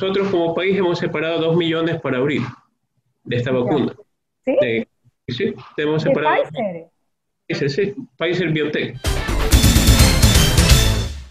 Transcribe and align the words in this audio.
nosotros 0.00 0.28
como 0.30 0.54
país 0.54 0.78
hemos 0.78 0.96
separado 0.96 1.40
2 1.40 1.56
millones 1.56 2.00
para 2.00 2.18
abril 2.18 2.42
de 3.24 3.36
esta 3.36 3.50
vacuna. 3.50 3.92
¿Sí? 4.44 4.56
De- 4.60 4.88
sí, 5.26 5.52
hemos 5.76 6.04
¿De 6.04 6.10
separado. 6.10 6.44
Pfizer? 6.44 6.86
Pfizer, 7.48 7.70
sí, 7.70 7.94
Pfizer 8.16 8.50
Biotech. 8.50 8.96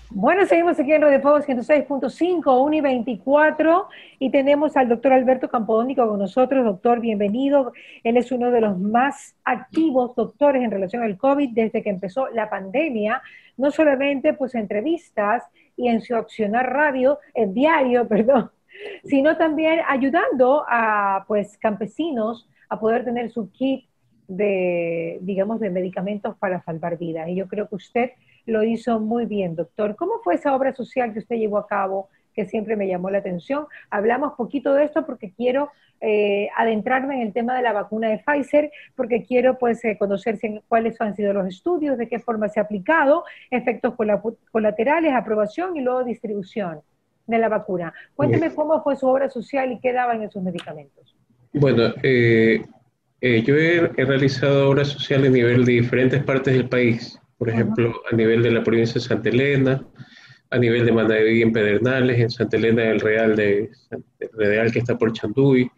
Bueno, 0.10 0.46
seguimos 0.48 0.78
aquí 0.78 0.92
en 0.92 1.02
Radio 1.02 1.22
Fuego 1.22 1.40
106.5, 1.40 2.62
1 2.62 2.76
y 2.76 2.82
24, 2.82 3.88
y 4.20 4.32
tenemos 4.32 4.76
al 4.76 4.90
doctor 4.90 5.14
Alberto 5.14 5.48
Campodónico 5.48 6.06
con 6.06 6.20
nosotros. 6.20 6.66
Doctor, 6.66 7.00
bienvenido. 7.00 7.72
Él 8.04 8.18
es 8.18 8.34
uno 8.34 8.52
de 8.52 8.60
los 8.60 8.78
más 8.78 9.34
activos 9.46 10.14
doctores 10.14 10.62
en 10.62 10.72
relación 10.72 11.04
al 11.04 11.16
COVID 11.18 11.52
desde 11.54 11.82
que 11.84 11.90
empezó 11.90 12.28
la 12.30 12.50
pandemia, 12.50 13.22
no 13.56 13.72
solamente 13.72 14.34
pues 14.34 14.56
entrevistas 14.56 15.44
y 15.78 15.88
en 15.88 16.02
su 16.02 16.16
accionar 16.18 16.70
radio, 16.74 17.20
en 17.34 17.54
diario, 17.54 18.06
perdón, 18.10 18.52
sino 19.04 19.38
también 19.38 19.80
ayudando 19.88 20.66
a 20.68 21.24
pues 21.28 21.58
campesinos 21.58 22.50
a 22.70 22.80
poder 22.80 23.06
tener 23.06 23.32
su 23.32 23.52
kit 23.52 23.86
de, 24.28 25.20
digamos, 25.22 25.60
de 25.60 25.70
medicamentos 25.70 26.36
para 26.38 26.62
salvar 26.64 26.98
vidas. 26.98 27.30
Y 27.30 27.36
yo 27.36 27.48
creo 27.48 27.68
que 27.70 27.76
usted 27.76 28.12
lo 28.46 28.64
hizo 28.64 29.00
muy 29.00 29.26
bien, 29.26 29.56
doctor. 29.56 29.96
¿Cómo 29.96 30.20
fue 30.24 30.36
esa 30.36 30.56
obra 30.56 30.74
social 30.74 31.14
que 31.14 31.20
usted 31.20 31.38
llevó 31.38 31.58
a 31.58 31.68
cabo 31.68 32.10
que 32.34 32.46
siempre 32.46 32.76
me 32.76 32.88
llamó 32.88 33.10
la 33.10 33.20
atención? 33.20 33.66
Hablamos 33.90 34.34
poquito 34.34 34.74
de 34.74 34.86
esto 34.86 35.06
porque 35.06 35.32
quiero 35.32 35.72
eh, 36.02 36.50
adentrarme 36.56 37.16
en 37.16 37.22
el 37.28 37.34
tema 37.34 37.56
de 37.56 37.64
la 37.64 37.74
vacuna 37.74 38.10
de 38.10 38.20
Pfizer, 38.20 38.72
porque 38.96 39.24
quiero 39.24 39.58
pues 39.58 39.84
eh, 39.86 39.98
conocer 39.98 40.38
cuáles 40.68 41.00
han 41.02 41.16
sido 41.16 41.34
los 41.34 41.48
estudios, 41.48 41.98
de 41.98 42.08
qué 42.08 42.20
forma 42.20 42.50
se 42.50 42.60
ha 42.60 42.64
aplicado, 42.64 43.24
efectos 43.50 43.96
cola- 43.96 44.22
colaterales, 44.52 45.14
aprobación 45.14 45.76
y 45.76 45.82
luego 45.82 46.04
distribución 46.04 46.82
de 47.28 47.38
la 47.38 47.50
vacuna. 47.50 47.94
Cuénteme 48.16 48.54
cómo 48.56 48.82
fue 48.84 48.96
su 48.96 49.08
obra 49.08 49.30
social 49.30 49.72
y 49.72 49.80
qué 49.80 49.94
daban 49.94 50.24
esos 50.24 50.42
medicamentos. 50.42 51.16
Bueno, 51.54 51.94
eh, 52.02 52.66
eh, 53.22 53.44
yo 53.44 53.56
he, 53.56 53.92
he 53.98 54.06
realizado 54.06 54.70
obras 54.70 54.88
sociales 54.88 55.30
a 55.30 55.34
nivel 55.34 55.66
de 55.66 55.74
diferentes 55.74 56.24
partes 56.24 56.54
del 56.54 56.70
país. 56.70 57.20
Por 57.38 57.50
ejemplo, 57.50 57.94
a 58.12 58.16
nivel 58.16 58.42
de 58.42 58.52
la 58.52 58.64
provincia 58.64 58.96
de 58.96 59.02
Santa 59.02 59.30
Elena, 59.30 59.86
a 60.50 60.58
nivel 60.58 60.86
de 60.86 60.92
Manaví 60.92 61.42
en 61.42 61.52
Pedernales, 61.52 62.20
en 62.20 62.30
Santa 62.30 62.58
Elena 62.58 62.84
del 62.84 63.00
Real, 63.00 63.36
de, 63.36 63.70
Real 64.34 64.72
que 64.72 64.80
está 64.80 64.98
por 64.98 65.14
Chanduy. 65.14 65.70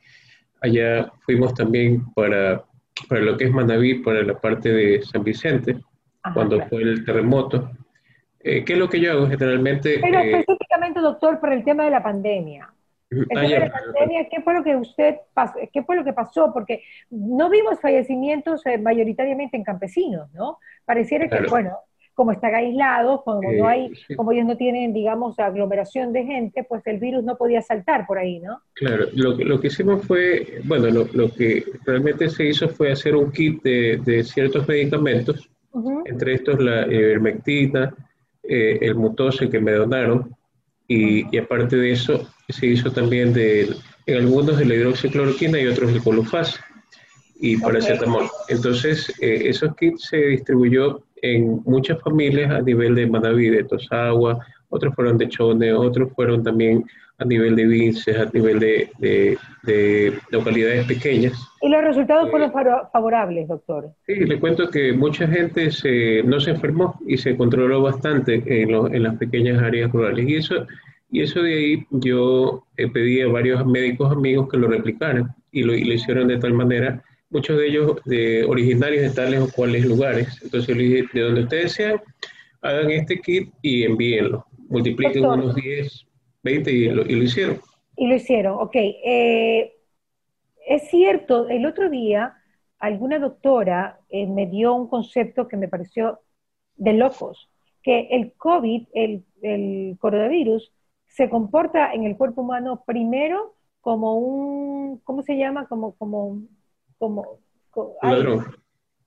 Allá 0.61 1.11
fuimos 1.25 1.53
también 1.53 2.05
para, 2.13 2.63
para 3.07 3.21
lo 3.21 3.37
que 3.37 3.45
es 3.45 3.51
Manaví, 3.51 3.95
para 3.95 4.23
la 4.23 4.39
parte 4.39 4.69
de 4.69 5.01
San 5.03 5.23
Vicente, 5.23 5.77
Ajá, 6.23 6.33
cuando 6.33 6.57
claro. 6.57 6.69
fue 6.69 6.81
el 6.83 7.03
terremoto. 7.03 7.71
Eh, 8.41 8.63
¿Qué 8.63 8.73
es 8.73 8.79
lo 8.79 8.89
que 8.89 8.99
yo 8.99 9.11
hago? 9.11 9.27
Generalmente... 9.27 9.99
Pero 10.01 10.19
eh, 10.19 10.39
específicamente, 10.39 10.99
doctor, 11.01 11.39
por 11.39 11.51
el 11.51 11.63
tema 11.63 11.83
de 11.85 11.91
la 11.91 12.01
pandemia. 12.03 12.73
El 13.11 13.21
ah, 13.23 13.25
tema 13.29 13.43
ya, 13.47 13.59
de 13.59 13.65
la 13.65 13.71
pandemia, 13.71 14.29
¿qué 14.29 14.41
fue 14.41 14.53
lo 14.53 14.63
que 14.63 14.75
usted 14.75 15.15
pasó, 15.33 15.55
qué 15.73 15.83
fue 15.83 15.95
lo 15.95 16.03
que 16.03 16.13
pasó? 16.13 16.51
Porque 16.53 16.83
no 17.09 17.49
vimos 17.49 17.79
fallecimientos 17.81 18.65
eh, 18.67 18.77
mayoritariamente 18.77 19.57
en 19.57 19.63
campesinos, 19.63 20.31
¿no? 20.33 20.59
Pareciera 20.85 21.25
que, 21.25 21.29
Claro. 21.31 21.49
bueno, 21.49 21.77
como 22.13 22.31
están 22.33 22.53
aislados, 22.53 23.23
como 23.23 23.41
no 23.41 23.49
Eh, 23.49 23.63
hay, 23.73 23.95
sí. 24.07 24.15
como 24.15 24.31
ellos 24.31 24.45
no 24.45 24.57
tienen, 24.57 24.93
digamos, 24.93 25.39
aglomeración 25.39 26.13
de 26.13 26.23
gente, 26.25 26.63
pues 26.65 26.85
el 26.85 26.99
virus 26.99 27.23
no 27.23 27.35
podía 27.37 27.61
saltar 27.61 28.05
por 28.05 28.17
ahí, 28.19 28.39
¿no? 28.39 28.61
Claro, 28.73 29.05
lo, 29.15 29.35
que- 29.37 29.45
lo 29.45 29.59
que 29.59 29.67
hicimos 29.67 30.05
fue, 30.05 30.59
bueno, 30.65 30.87
lo, 30.91 31.07
lo 31.13 31.33
que 31.33 31.63
realmente 31.85 32.29
se 32.29 32.45
hizo 32.45 32.69
fue 32.69 32.91
hacer 32.91 33.15
un 33.15 33.31
kit 33.31 33.63
de, 33.63 33.97
de 34.03 34.23
ciertos 34.23 34.67
medicamentos, 34.67 35.49
Ujú. 35.71 36.03
entre 36.05 36.33
estos 36.35 36.59
la 36.59 36.85
ivermectina, 36.87 37.93
eh, 38.49 38.79
el 38.81 38.95
mutose 38.95 39.49
que 39.49 39.61
me 39.61 39.71
donaron, 39.71 40.35
y, 40.87 41.33
y 41.33 41.37
aparte 41.37 41.75
de 41.77 41.91
eso 41.91 42.27
se 42.49 42.65
hizo 42.65 42.91
también 42.91 43.31
de, 43.31 43.69
en 44.07 44.17
algunos 44.17 44.57
de 44.57 44.65
la 44.65 44.75
hidroxicloroquina 44.75 45.59
y 45.59 45.67
otros 45.67 45.93
el 45.93 46.01
colufaz 46.01 46.59
y 47.39 47.57
paracetamol. 47.57 48.27
Entonces, 48.49 49.13
eh, 49.21 49.43
esos 49.45 49.75
kits 49.75 50.07
se 50.09 50.17
distribuyó 50.17 51.03
en 51.21 51.61
muchas 51.65 52.01
familias 52.01 52.51
a 52.51 52.61
nivel 52.61 52.95
de 52.95 53.07
Manaví, 53.07 53.49
de 53.49 53.63
Tosagua, 53.63 54.45
otros 54.69 54.93
fueron 54.95 55.17
de 55.17 55.27
Chone, 55.29 55.73
otros 55.73 56.11
fueron 56.13 56.43
también 56.43 56.85
a 57.17 57.25
nivel 57.25 57.55
de 57.55 57.65
Vinces, 57.65 58.17
a 58.17 58.29
nivel 58.33 58.59
de, 58.59 58.89
de- 58.99 59.37
de 59.63 60.13
localidades 60.31 60.85
pequeñas. 60.85 61.33
Y 61.61 61.67
los 61.67 61.83
resultados 61.83 62.27
Eh, 62.27 62.31
fueron 62.31 62.81
favorables, 62.93 63.47
doctor. 63.49 63.89
Sí, 64.07 64.15
le 64.15 64.39
cuento 64.39 64.69
que 64.69 64.93
mucha 64.93 65.27
gente 65.27 65.69
se, 65.71 66.23
no 66.23 66.39
se 66.39 66.51
enfermó 66.51 66.97
y 67.05 67.17
se 67.17 67.35
controló 67.35 67.81
bastante 67.81 68.41
en, 68.45 68.71
lo- 68.71 68.87
en 68.87 69.03
las 69.03 69.17
pequeñas 69.17 69.61
áreas 69.61 69.91
rurales. 69.91 70.29
Y 70.29 70.35
eso, 70.35 70.65
y 71.11 71.21
eso 71.21 71.41
de 71.41 71.53
ahí 71.55 71.85
yo 71.91 72.63
eh, 72.77 72.87
pedí 72.87 73.19
a 73.21 73.27
varios 73.27 73.65
médicos 73.65 74.11
amigos 74.13 74.47
que 74.49 74.57
lo 74.57 74.67
replicaran 74.69 75.35
y 75.51 75.63
lo, 75.63 75.73
y 75.75 75.83
lo 75.83 75.93
hicieron 75.95 76.27
de 76.29 76.37
tal 76.37 76.53
manera, 76.53 77.03
muchos 77.31 77.57
de 77.57 77.67
ellos 77.67 77.99
de, 78.05 78.45
originarios 78.45 79.01
de 79.03 79.09
tales 79.09 79.41
o 79.41 79.49
cuales 79.51 79.85
lugares. 79.85 80.39
Entonces 80.41 80.77
le 80.77 80.83
dije, 80.83 81.05
de 81.13 81.21
donde 81.21 81.41
ustedes 81.41 81.73
sean, 81.73 81.99
hagan 82.61 82.91
este 82.91 83.19
kit 83.19 83.49
y 83.61 83.83
envíenlo. 83.83 84.45
Multipliquen 84.69 85.23
Doctor. 85.23 85.39
unos 85.39 85.55
10, 85.55 86.05
20 86.43 86.71
y 86.71 86.89
lo, 86.89 87.01
y 87.03 87.15
lo 87.15 87.23
hicieron. 87.23 87.59
Y 87.95 88.07
lo 88.07 88.15
hicieron, 88.15 88.53
ok. 88.59 88.75
Eh, 88.75 89.73
es 90.67 90.89
cierto, 90.89 91.47
el 91.49 91.65
otro 91.65 91.89
día 91.89 92.35
alguna 92.79 93.19
doctora 93.19 93.99
eh, 94.09 94.25
me 94.27 94.45
dio 94.47 94.73
un 94.73 94.87
concepto 94.87 95.47
que 95.47 95.57
me 95.57 95.67
pareció 95.67 96.19
de 96.75 96.93
locos, 96.93 97.49
que 97.83 98.07
el 98.11 98.33
COVID, 98.37 98.87
el, 98.93 99.25
el 99.41 99.97
coronavirus, 99.99 100.71
se 101.07 101.29
comporta 101.29 101.93
en 101.93 102.03
el 102.05 102.15
cuerpo 102.15 102.41
humano 102.41 102.83
primero 102.85 103.55
como 103.81 104.17
un, 104.17 104.99
¿cómo 105.03 105.23
se 105.23 105.37
llama? 105.37 105.67
Como, 105.67 105.95
como, 105.95 106.41
como, 106.97 107.39
co- 107.71 107.97
Un 108.01 108.09
ay, 108.09 108.15
ladrón. 108.15 108.45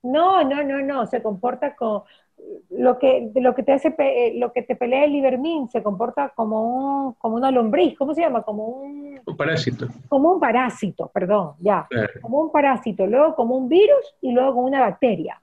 No, 0.03 0.45
no, 0.45 0.63
no, 0.63 0.81
no, 0.83 1.07
se 1.07 1.23
comporta 1.23 1.75
como 1.77 2.05
lo 2.71 2.99
que, 2.99 3.31
lo 3.37 3.55
que 3.55 3.63
te 3.63 3.73
hace, 3.73 3.95
eh, 3.99 4.35
lo 4.37 4.53
que 4.53 4.63
te 4.63 4.75
pelea 4.77 5.05
el 5.05 5.15
Ibermin, 5.15 5.69
se 5.69 5.83
comporta 5.83 6.31
como 6.31 7.07
un, 7.09 7.13
como 7.15 7.37
una 7.37 7.51
lombriz, 7.53 7.97
¿cómo 7.97 8.15
se 8.15 8.23
llama? 8.23 8.43
Como 8.43 8.67
un, 8.67 9.21
Un 9.25 9.37
parásito. 9.37 9.87
como 10.09 10.33
un 10.33 10.41
parásito, 10.41 11.09
perdón, 11.09 11.55
ya, 11.61 11.87
Claro. 11.89 12.21
como 12.21 12.41
un 12.43 12.51
parásito, 12.51 13.07
luego 13.07 13.35
como 13.37 13.57
un 13.57 13.69
virus 13.69 14.17
y 14.21 14.33
luego 14.33 14.55
como 14.55 14.67
una 14.67 14.81
bacteria. 14.81 15.41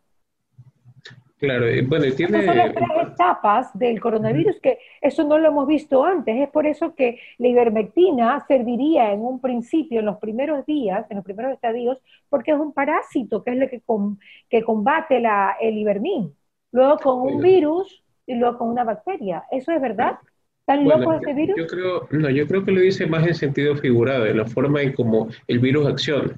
Claro, 1.40 1.66
bueno, 1.88 2.06
y 2.06 2.12
tiene... 2.12 2.40
Estas 2.40 2.46
son 2.46 2.58
las 2.58 2.74
tres 2.76 2.90
etapas 3.14 3.80
del 3.80 4.00
coronavirus, 4.02 4.60
que 4.60 4.78
eso 5.02 5.24
no 5.24 5.38
lo 5.38 5.48
hemos 5.48 5.68
visto 5.68 6.04
antes. 6.04 6.36
Es 6.36 6.50
por 6.50 6.68
eso 6.68 6.94
que 6.96 7.20
la 7.38 7.48
ivermectina 7.48 8.44
serviría 8.46 9.14
en 9.14 9.22
un 9.22 9.40
principio, 9.40 10.02
en 10.02 10.06
los 10.08 10.18
primeros 10.18 10.66
días, 10.66 11.06
en 11.10 11.16
los 11.16 11.24
primeros 11.24 11.54
estadios, 11.54 11.98
porque 12.28 12.52
es 12.52 12.58
un 12.58 12.74
parásito, 12.74 13.42
que 13.42 13.52
es 13.52 13.58
lo 13.58 13.70
que, 13.70 13.80
com- 13.82 14.18
que 14.50 14.64
combate 14.64 15.22
la, 15.22 15.56
el 15.62 15.78
ivermín. 15.78 16.36
Luego 16.74 16.98
con 16.98 17.16
un 17.22 17.24
Bueno. 17.36 17.40
virus 17.42 18.04
y 18.28 18.36
luego 18.36 18.58
con 18.58 18.70
una 18.70 18.84
bacteria. 18.84 19.44
¿Eso 19.50 19.72
es 19.72 19.82
verdad? 19.82 20.20
¿Tan 20.66 20.84
Bueno, 20.84 21.00
loco 21.00 21.14
este 21.14 21.34
virus? 21.34 21.58
Yo 21.58 21.68
creo, 21.68 22.08
no, 22.12 22.30
yo 22.30 22.46
creo 22.48 22.64
que 22.66 22.72
lo 22.72 22.82
dice 22.82 23.08
más 23.08 23.26
en 23.26 23.34
sentido 23.34 23.76
figurado, 23.78 24.26
en 24.28 24.38
la 24.38 24.46
forma 24.46 24.82
en 24.82 24.94
cómo 24.94 25.30
el 25.48 25.60
virus 25.60 25.88
acciona. 25.88 26.36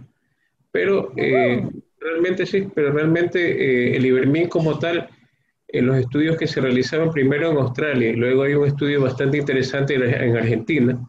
Pero 0.71 1.11
eh, 1.17 1.67
realmente 2.01 2.45
sí, 2.45 2.67
pero 2.73 2.91
realmente 2.91 3.39
eh, 3.39 3.95
el 3.95 4.05
Ivermín 4.05 4.49
como 4.49 4.77
tal, 4.79 5.07
en 5.67 5.85
los 5.85 5.97
estudios 5.97 6.35
que 6.35 6.47
se 6.47 6.59
realizaban 6.59 7.11
primero 7.11 7.51
en 7.51 7.57
Australia 7.57 8.09
y 8.09 8.15
luego 8.15 8.43
hay 8.43 8.55
un 8.55 8.67
estudio 8.67 9.01
bastante 9.01 9.37
interesante 9.37 9.95
en, 9.95 10.03
en 10.03 10.35
Argentina, 10.35 10.99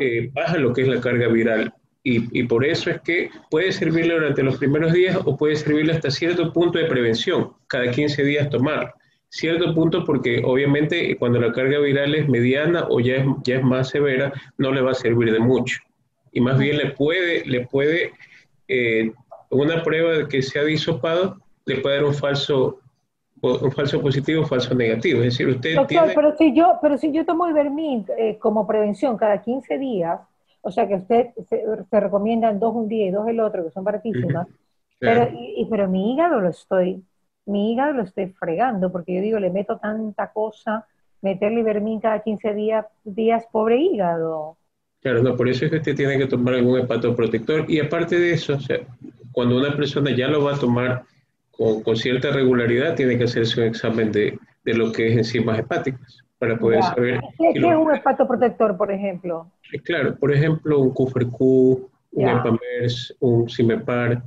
eh, 0.00 0.28
baja 0.32 0.56
lo 0.56 0.72
que 0.72 0.82
es 0.82 0.88
la 0.88 1.00
carga 1.00 1.28
viral. 1.28 1.72
Y, 2.04 2.36
y 2.36 2.42
por 2.44 2.64
eso 2.64 2.90
es 2.90 3.00
que 3.02 3.30
puede 3.48 3.70
servirle 3.70 4.14
durante 4.14 4.42
los 4.42 4.58
primeros 4.58 4.92
días 4.92 5.16
o 5.24 5.36
puede 5.36 5.54
servirle 5.54 5.92
hasta 5.92 6.10
cierto 6.10 6.52
punto 6.52 6.78
de 6.78 6.86
prevención, 6.86 7.52
cada 7.68 7.88
15 7.92 8.24
días 8.24 8.50
tomar. 8.50 8.92
Cierto 9.28 9.72
punto 9.72 10.04
porque 10.04 10.42
obviamente 10.44 11.16
cuando 11.16 11.40
la 11.40 11.52
carga 11.52 11.78
viral 11.78 12.14
es 12.16 12.28
mediana 12.28 12.86
o 12.88 12.98
ya 12.98 13.16
es, 13.16 13.26
ya 13.44 13.56
es 13.56 13.62
más 13.62 13.90
severa, 13.90 14.32
no 14.58 14.72
le 14.72 14.80
va 14.80 14.90
a 14.90 14.94
servir 14.94 15.32
de 15.32 15.38
mucho. 15.38 15.80
Y 16.32 16.40
más 16.40 16.58
bien 16.58 16.76
le 16.76 16.90
puede, 16.90 17.44
le 17.46 17.66
puede 17.66 18.12
eh, 18.66 19.12
una 19.52 19.82
prueba 19.82 20.12
de 20.12 20.28
que 20.28 20.42
se 20.42 20.58
ha 20.58 20.64
disopado, 20.64 21.36
le 21.66 21.80
puede 21.80 21.96
dar 21.96 22.04
un 22.04 22.14
falso, 22.14 22.80
un 23.40 23.72
falso 23.72 24.00
positivo 24.00 24.42
o 24.42 24.46
falso 24.46 24.74
negativo. 24.74 25.18
Es 25.20 25.34
decir, 25.34 25.48
usted 25.48 25.74
Doctor, 25.74 25.86
tiene... 25.88 26.14
pero 26.14 26.36
si 26.36 26.54
yo, 26.54 26.78
pero 26.80 26.98
si 26.98 27.12
yo 27.12 27.24
tomo 27.24 27.48
Ivermín 27.48 28.06
eh, 28.18 28.38
como 28.38 28.66
prevención 28.66 29.16
cada 29.16 29.40
15 29.42 29.78
días, 29.78 30.20
o 30.60 30.70
sea 30.70 30.86
que 30.86 30.94
usted 30.94 31.28
se, 31.48 31.64
se 31.90 32.00
recomiendan 32.00 32.58
dos 32.58 32.74
un 32.74 32.88
día 32.88 33.06
y 33.06 33.10
dos 33.10 33.26
el 33.28 33.40
otro, 33.40 33.64
que 33.64 33.70
son 33.70 33.84
baratísimas, 33.84 34.46
Claro. 34.98 35.26
pero, 35.30 35.38
y, 35.38 35.66
pero 35.68 35.88
mi 35.88 36.12
hígado 36.14 36.40
lo 36.40 36.48
estoy, 36.48 37.02
mi 37.46 37.72
hígado 37.72 37.92
lo 37.94 38.02
estoy 38.02 38.28
fregando, 38.28 38.92
porque 38.92 39.16
yo 39.16 39.20
digo, 39.20 39.38
le 39.40 39.50
meto 39.50 39.78
tanta 39.78 40.32
cosa, 40.32 40.86
meterle 41.20 41.60
Ivermín 41.60 42.00
cada 42.00 42.20
15 42.20 42.54
días, 42.54 42.86
días, 43.02 43.44
pobre 43.50 43.78
hígado. 43.78 44.56
Claro, 45.00 45.22
no, 45.24 45.36
por 45.36 45.48
eso 45.48 45.64
es 45.64 45.72
que 45.72 45.78
usted 45.78 45.96
tiene 45.96 46.16
que 46.18 46.26
tomar 46.26 46.54
algún 46.54 46.78
hepatoprotector. 46.78 47.68
Y 47.68 47.80
aparte 47.80 48.16
de 48.16 48.32
eso, 48.34 48.54
o 48.54 48.60
sea, 48.60 48.78
cuando 49.32 49.56
una 49.56 49.74
persona 49.76 50.14
ya 50.14 50.28
lo 50.28 50.44
va 50.44 50.54
a 50.54 50.58
tomar 50.58 51.04
con, 51.50 51.82
con 51.82 51.96
cierta 51.96 52.30
regularidad, 52.30 52.94
tiene 52.94 53.18
que 53.18 53.24
hacerse 53.24 53.60
un 53.60 53.66
examen 53.66 54.12
de, 54.12 54.38
de 54.64 54.74
lo 54.74 54.92
que 54.92 55.08
es 55.08 55.16
enzimas 55.16 55.58
hepáticas, 55.58 56.22
para 56.38 56.58
poder 56.58 56.82
saber... 56.82 57.20
¿Qué, 57.38 57.50
es 57.54 57.64
un 57.64 57.94
hepatoprotector, 57.94 58.76
por 58.76 58.90
ejemplo? 58.90 59.50
Claro, 59.84 60.16
por 60.16 60.32
ejemplo, 60.32 60.80
un 60.80 60.90
QFRQ, 60.90 61.40
un 61.40 62.28
EPAMERS, 62.28 63.16
un 63.20 63.48
CIMEPAR, 63.48 64.22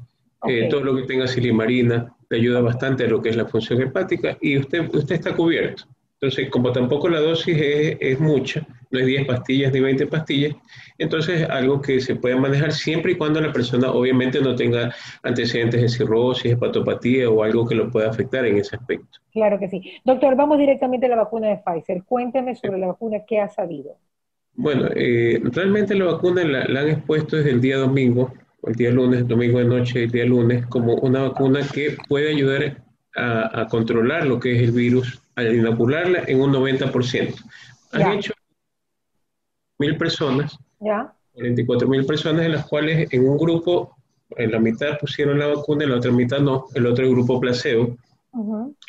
eh, 0.48 0.68
todo 0.70 0.84
lo 0.84 0.96
que 0.96 1.04
tenga 1.04 1.28
silimarina, 1.28 2.14
le 2.30 2.38
ayuda 2.38 2.62
bastante 2.62 3.06
a 3.06 3.08
lo 3.08 3.22
que 3.22 3.30
es 3.30 3.36
la 3.36 3.46
función 3.46 3.82
hepática 3.82 4.38
y 4.42 4.58
usted, 4.58 4.90
usted 4.94 5.16
está 5.16 5.36
cubierto. 5.36 5.84
Entonces, 6.14 6.50
como 6.50 6.72
tampoco 6.72 7.10
la 7.10 7.20
dosis 7.20 7.58
es, 7.60 8.20
mucha, 8.20 8.66
no 8.96 9.02
es 9.02 9.06
10 9.06 9.28
pastillas 9.28 9.74
ni 9.74 9.80
20 9.82 10.08
pastillas, 10.08 10.56
entonces 10.98 11.48
algo 11.50 11.82
que 11.82 12.00
se 12.00 12.16
puede 12.16 12.36
manejar 12.36 12.72
siempre 12.72 13.12
y 13.12 13.16
cuando 13.16 13.42
la 13.42 13.52
persona 13.52 13.92
obviamente 13.92 14.40
no 14.42 14.56
tenga 14.56 14.94
antecedentes 15.24 15.82
de 15.82 15.90
cirrosis, 15.90 16.54
hepatopatía 16.54 17.30
o 17.30 17.44
algo 17.44 17.68
que 17.68 17.76
lo 17.76 17.92
pueda 17.92 18.10
afectar 18.10 18.46
en 18.46 18.58
ese 18.58 18.76
aspecto. 18.76 19.20
Claro 19.32 19.60
que 19.60 19.68
sí. 19.68 19.84
Doctor, 20.04 20.36
vamos 20.36 20.58
directamente 20.58 21.06
a 21.08 21.10
la 21.10 21.18
vacuna 21.18 21.50
de 21.50 21.58
Pfizer. 21.58 22.04
Cuéntame 22.04 22.56
sobre 22.56 22.80
la 22.80 22.88
vacuna, 22.88 23.20
¿qué 23.28 23.40
ha 23.40 23.50
sabido? 23.50 23.98
Bueno, 24.54 24.88
eh, 24.96 25.42
realmente 25.44 25.96
la 25.96 26.06
vacuna 26.06 26.44
la, 26.46 26.66
la, 26.66 26.80
han 26.80 26.90
expuesto 26.90 27.36
desde 27.36 27.52
el 27.52 27.60
día 27.60 27.78
domingo, 27.78 28.34
el 28.64 28.76
día 28.76 28.90
lunes, 28.90 29.28
domingo 29.28 29.60
de 29.60 29.66
noche, 29.66 30.04
el 30.04 30.12
día 30.12 30.26
lunes, 30.26 30.66
como 30.68 30.96
una 30.96 31.24
vacuna 31.24 31.60
que 31.74 31.98
puede 32.08 32.30
ayudar 32.30 32.86
a, 33.16 33.68
controlar 33.70 34.26
lo 34.26 34.40
que 34.40 34.56
es 34.56 34.62
el 34.62 34.72
virus 34.72 35.22
al 35.36 35.56
inocularla 35.56 36.24
en 36.28 36.42
un 36.42 36.54
90%. 36.54 37.34
Han 37.94 38.12
hecho 38.14 38.34
mil 39.78 39.98
personas, 39.98 40.58
ya. 40.80 41.14
44 41.34 41.88
mil 41.88 42.06
personas, 42.06 42.46
en 42.46 42.54
las 42.54 42.66
cuales 42.66 43.12
en 43.12 43.28
un 43.28 43.38
grupo, 43.38 43.96
en 44.38 44.52
la 44.52 44.60
mitad 44.60 44.98
pusieron 45.00 45.40
la 45.40 45.48
vacuna, 45.48 45.84
en 45.84 45.92
la 45.92 45.98
otra 45.98 46.12
mitad 46.12 46.40
no, 46.40 46.66
el 46.74 46.86
otro 46.86 47.10
grupo 47.10 47.40
placebo, 47.40 47.98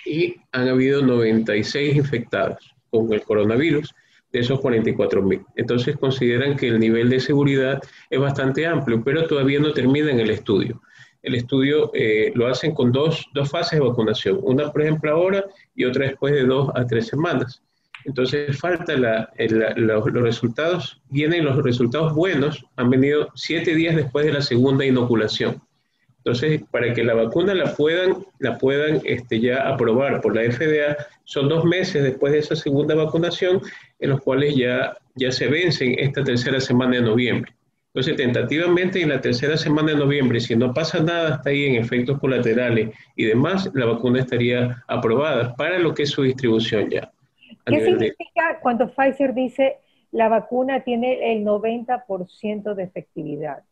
y 0.04 0.34
han 0.52 0.68
habido 0.68 1.02
96 1.02 1.96
infectados 1.96 2.74
con 2.90 3.12
el 3.12 3.22
coronavirus 3.22 3.94
de 4.32 4.40
esos 4.40 4.60
44 4.60 5.22
mil. 5.22 5.44
Entonces 5.56 5.96
consideran 5.96 6.56
que 6.56 6.68
el 6.68 6.78
nivel 6.78 7.10
de 7.10 7.20
seguridad 7.20 7.80
es 8.10 8.20
bastante 8.20 8.66
amplio, 8.66 9.02
pero 9.04 9.26
todavía 9.26 9.60
no 9.60 9.72
termina 9.72 10.10
en 10.10 10.20
el 10.20 10.30
estudio 10.30 10.80
el 11.26 11.34
estudio 11.34 11.90
eh, 11.92 12.30
lo 12.36 12.46
hacen 12.46 12.72
con 12.72 12.92
dos, 12.92 13.26
dos, 13.34 13.50
fases 13.50 13.80
de 13.80 13.84
vacunación, 13.84 14.38
una 14.42 14.70
por 14.70 14.82
ejemplo 14.82 15.10
ahora 15.10 15.44
y 15.74 15.84
otra 15.84 16.06
después 16.06 16.32
de 16.32 16.44
dos 16.44 16.70
a 16.74 16.86
tres 16.86 17.08
semanas. 17.08 17.60
Entonces 18.06 18.56
falta 18.56 18.96
la, 18.96 19.30
los 19.74 20.04
resultados, 20.12 21.02
vienen 21.10 21.44
los 21.44 21.60
resultados 21.62 22.14
buenos, 22.14 22.64
han 22.76 22.88
venido 22.88 23.28
siete 23.34 23.74
días 23.74 23.96
después 23.96 24.24
de 24.24 24.32
la 24.32 24.42
segunda 24.42 24.86
inoculación. 24.86 25.60
Entonces, 26.18 26.62
para 26.70 26.94
que 26.94 27.02
la 27.02 27.14
vacuna 27.14 27.52
la 27.54 27.74
puedan, 27.74 28.24
la 28.38 28.58
puedan 28.58 29.00
este, 29.04 29.40
ya 29.40 29.68
aprobar 29.68 30.20
por 30.20 30.36
la 30.36 30.42
FDA, 30.42 30.96
son 31.24 31.48
dos 31.48 31.64
meses 31.64 32.04
después 32.04 32.32
de 32.32 32.40
esa 32.40 32.54
segunda 32.54 32.94
vacunación, 32.94 33.60
en 33.98 34.10
los 34.10 34.20
cuales 34.20 34.54
ya, 34.54 34.96
ya 35.16 35.32
se 35.32 35.48
vencen 35.48 35.96
esta 35.98 36.22
tercera 36.22 36.60
semana 36.60 36.96
de 36.96 37.02
noviembre. 37.02 37.52
Entonces, 37.88 38.16
tentativamente 38.16 39.00
en 39.00 39.08
la 39.08 39.20
tercera 39.20 39.56
semana 39.56 39.92
de 39.92 39.98
noviembre, 39.98 40.38
si 40.38 40.54
no 40.54 40.72
pasa 40.72 41.00
nada 41.00 41.34
hasta 41.34 41.50
ahí 41.50 41.64
en 41.64 41.76
efectos 41.76 42.20
colaterales 42.20 42.90
y 43.16 43.24
demás, 43.24 43.68
la 43.74 43.86
vacuna 43.86 44.20
estaría 44.20 44.84
aprobada 44.86 45.56
para 45.56 45.78
lo 45.80 45.92
que 45.94 46.04
es 46.04 46.10
su 46.10 46.22
distribución 46.22 46.90
ya. 46.90 47.10
¿Qué 47.66 47.84
significa 47.84 48.60
cuando 48.62 48.88
Pfizer 48.88 49.34
dice 49.34 49.78
la 50.12 50.28
vacuna 50.28 50.84
tiene 50.84 51.32
el 51.32 51.44
90% 51.44 52.74
de 52.74 52.82
efectividad? 52.82 53.64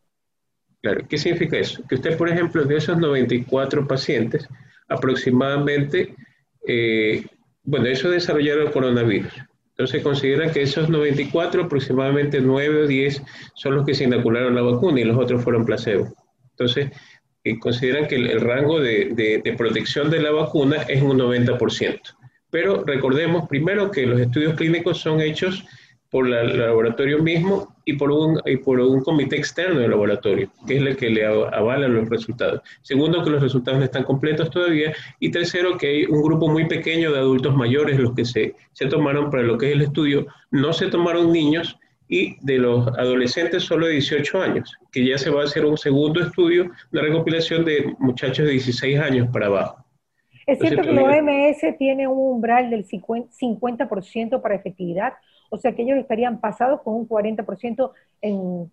Claro, 0.81 1.07
¿qué 1.07 1.17
significa 1.17 1.57
eso? 1.57 1.81
Que 1.87 1.95
usted, 1.95 2.17
por 2.17 2.29
ejemplo, 2.29 2.63
de 2.63 2.77
esos 2.77 2.97
94 2.97 3.87
pacientes, 3.87 4.47
aproximadamente, 4.87 6.13
eh, 6.67 7.25
bueno, 7.63 7.87
eso 7.87 8.09
desarrollaron 8.09 8.67
el 8.67 8.73
coronavirus. 8.73 9.33
Entonces 9.69 10.03
consideran 10.03 10.51
que 10.51 10.61
esos 10.61 10.89
94, 10.89 11.63
aproximadamente 11.63 12.39
9 12.39 12.83
o 12.83 12.87
10 12.87 13.23
son 13.55 13.75
los 13.75 13.85
que 13.85 13.93
se 13.93 14.03
inocularon 14.03 14.55
la 14.55 14.61
vacuna 14.61 15.01
y 15.01 15.03
los 15.03 15.17
otros 15.17 15.43
fueron 15.43 15.65
placebo. 15.65 16.13
Entonces 16.51 16.91
eh, 17.43 17.59
consideran 17.59 18.07
que 18.07 18.15
el, 18.15 18.39
rango 18.39 18.79
de, 18.79 19.41
de, 19.43 19.53
protección 19.53 20.09
de 20.09 20.21
la 20.21 20.31
vacuna 20.31 20.83
es 20.87 21.01
un 21.01 21.17
90%. 21.19 21.99
Pero 22.55 22.85
recordemos 22.85 23.49
primero 23.49 23.91
que 23.91 24.05
los 24.05 24.17
estudios 24.17 24.53
clínicos 24.53 24.99
son 24.99 25.19
hechos 25.19 25.65
por 26.09 26.25
el 26.25 26.57
laboratorio 26.57 27.21
mismo 27.21 27.75
y 27.83 27.97
por, 27.97 28.11
un, 28.11 28.39
y 28.45 28.55
por 28.55 28.79
un 28.79 29.03
comité 29.03 29.35
externo 29.35 29.81
del 29.81 29.89
laboratorio, 29.89 30.49
que 30.65 30.77
es 30.77 30.81
el 30.81 30.95
que 30.95 31.09
le 31.09 31.25
avala 31.25 31.89
los 31.89 32.07
resultados. 32.07 32.61
Segundo, 32.81 33.25
que 33.25 33.29
los 33.29 33.41
resultados 33.41 33.79
no 33.79 33.83
están 33.83 34.05
completos 34.05 34.49
todavía. 34.51 34.93
Y 35.19 35.31
tercero, 35.31 35.77
que 35.77 35.87
hay 35.87 36.05
un 36.05 36.21
grupo 36.21 36.47
muy 36.47 36.65
pequeño 36.65 37.11
de 37.11 37.19
adultos 37.19 37.53
mayores 37.57 37.99
los 37.99 38.13
que 38.13 38.23
se, 38.23 38.55
se 38.71 38.85
tomaron 38.85 39.29
para 39.29 39.43
lo 39.43 39.57
que 39.57 39.71
es 39.71 39.75
el 39.75 39.81
estudio. 39.81 40.25
No 40.49 40.71
se 40.71 40.87
tomaron 40.87 41.33
niños 41.33 41.77
y 42.07 42.37
de 42.39 42.57
los 42.57 42.87
adolescentes 42.97 43.63
solo 43.63 43.87
de 43.87 43.93
18 43.95 44.41
años, 44.41 44.73
que 44.93 45.05
ya 45.05 45.17
se 45.17 45.29
va 45.29 45.41
a 45.41 45.43
hacer 45.43 45.65
un 45.65 45.77
segundo 45.77 46.21
estudio, 46.21 46.71
una 46.93 47.01
recopilación 47.01 47.65
de 47.65 47.93
muchachos 47.99 48.45
de 48.45 48.53
16 48.53 48.97
años 48.97 49.27
para 49.33 49.47
abajo. 49.47 49.84
Es 50.45 50.59
cierto 50.59 50.83
que 50.83 50.91
la 50.91 51.03
OMS 51.03 51.77
tiene 51.77 52.07
un 52.07 52.35
umbral 52.35 52.69
del 52.69 52.85
50% 52.85 54.41
para 54.41 54.55
efectividad, 54.55 55.13
o 55.49 55.57
sea 55.57 55.73
que 55.73 55.83
ellos 55.83 55.97
estarían 55.97 56.39
pasados 56.39 56.81
con 56.81 56.95
un 56.95 57.07
40% 57.07 57.91
en, 58.21 58.71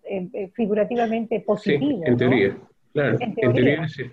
figurativamente 0.53 1.39
positivo. 1.39 2.01
Sí, 2.03 2.09
en 2.09 2.17
teoría, 2.17 2.57
claro. 2.93 3.17
En 3.19 3.35
teoría, 3.35 3.87
sí. 3.87 4.03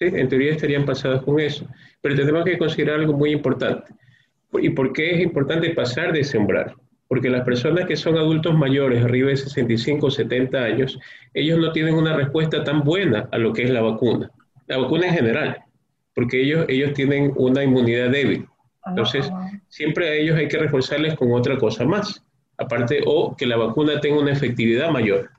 En 0.00 0.28
teoría 0.28 0.52
estarían 0.52 0.84
pasados 0.84 1.22
con 1.22 1.38
eso. 1.38 1.66
Pero 2.00 2.16
tenemos 2.16 2.44
que 2.44 2.58
considerar 2.58 3.00
algo 3.00 3.12
muy 3.12 3.30
importante. 3.30 3.92
¿Y 4.54 4.70
por 4.70 4.92
qué 4.92 5.14
es 5.14 5.20
importante 5.20 5.70
pasar 5.70 6.12
de 6.12 6.24
sembrar? 6.24 6.74
Porque 7.08 7.30
las 7.30 7.42
personas 7.42 7.86
que 7.86 7.96
son 7.96 8.16
adultos 8.16 8.54
mayores, 8.56 9.04
arriba 9.04 9.28
de 9.30 9.36
65 9.36 10.06
o 10.06 10.10
70 10.10 10.58
años, 10.58 10.98
ellos 11.32 11.58
no 11.58 11.70
tienen 11.72 11.94
una 11.94 12.16
respuesta 12.16 12.64
tan 12.64 12.82
buena 12.82 13.28
a 13.30 13.38
lo 13.38 13.52
que 13.52 13.62
es 13.62 13.70
la 13.70 13.82
vacuna. 13.82 14.30
La 14.66 14.78
vacuna 14.78 15.06
en 15.06 15.14
general, 15.14 15.58
porque 16.14 16.42
ellos, 16.42 16.66
ellos 16.68 16.92
tienen 16.94 17.32
una 17.36 17.64
inmunidad 17.64 18.10
débil. 18.10 18.46
Entonces, 18.86 19.30
siempre 19.68 20.08
a 20.08 20.14
ellos 20.14 20.36
hay 20.36 20.48
que 20.48 20.58
reforzarles 20.58 21.14
con 21.14 21.32
otra 21.32 21.58
cosa 21.58 21.84
más, 21.84 22.22
aparte, 22.58 23.00
o 23.06 23.34
que 23.36 23.46
la 23.46 23.56
vacuna 23.56 24.00
tenga 24.00 24.20
una 24.20 24.32
efectividad 24.32 24.90
mayor. 24.90 25.30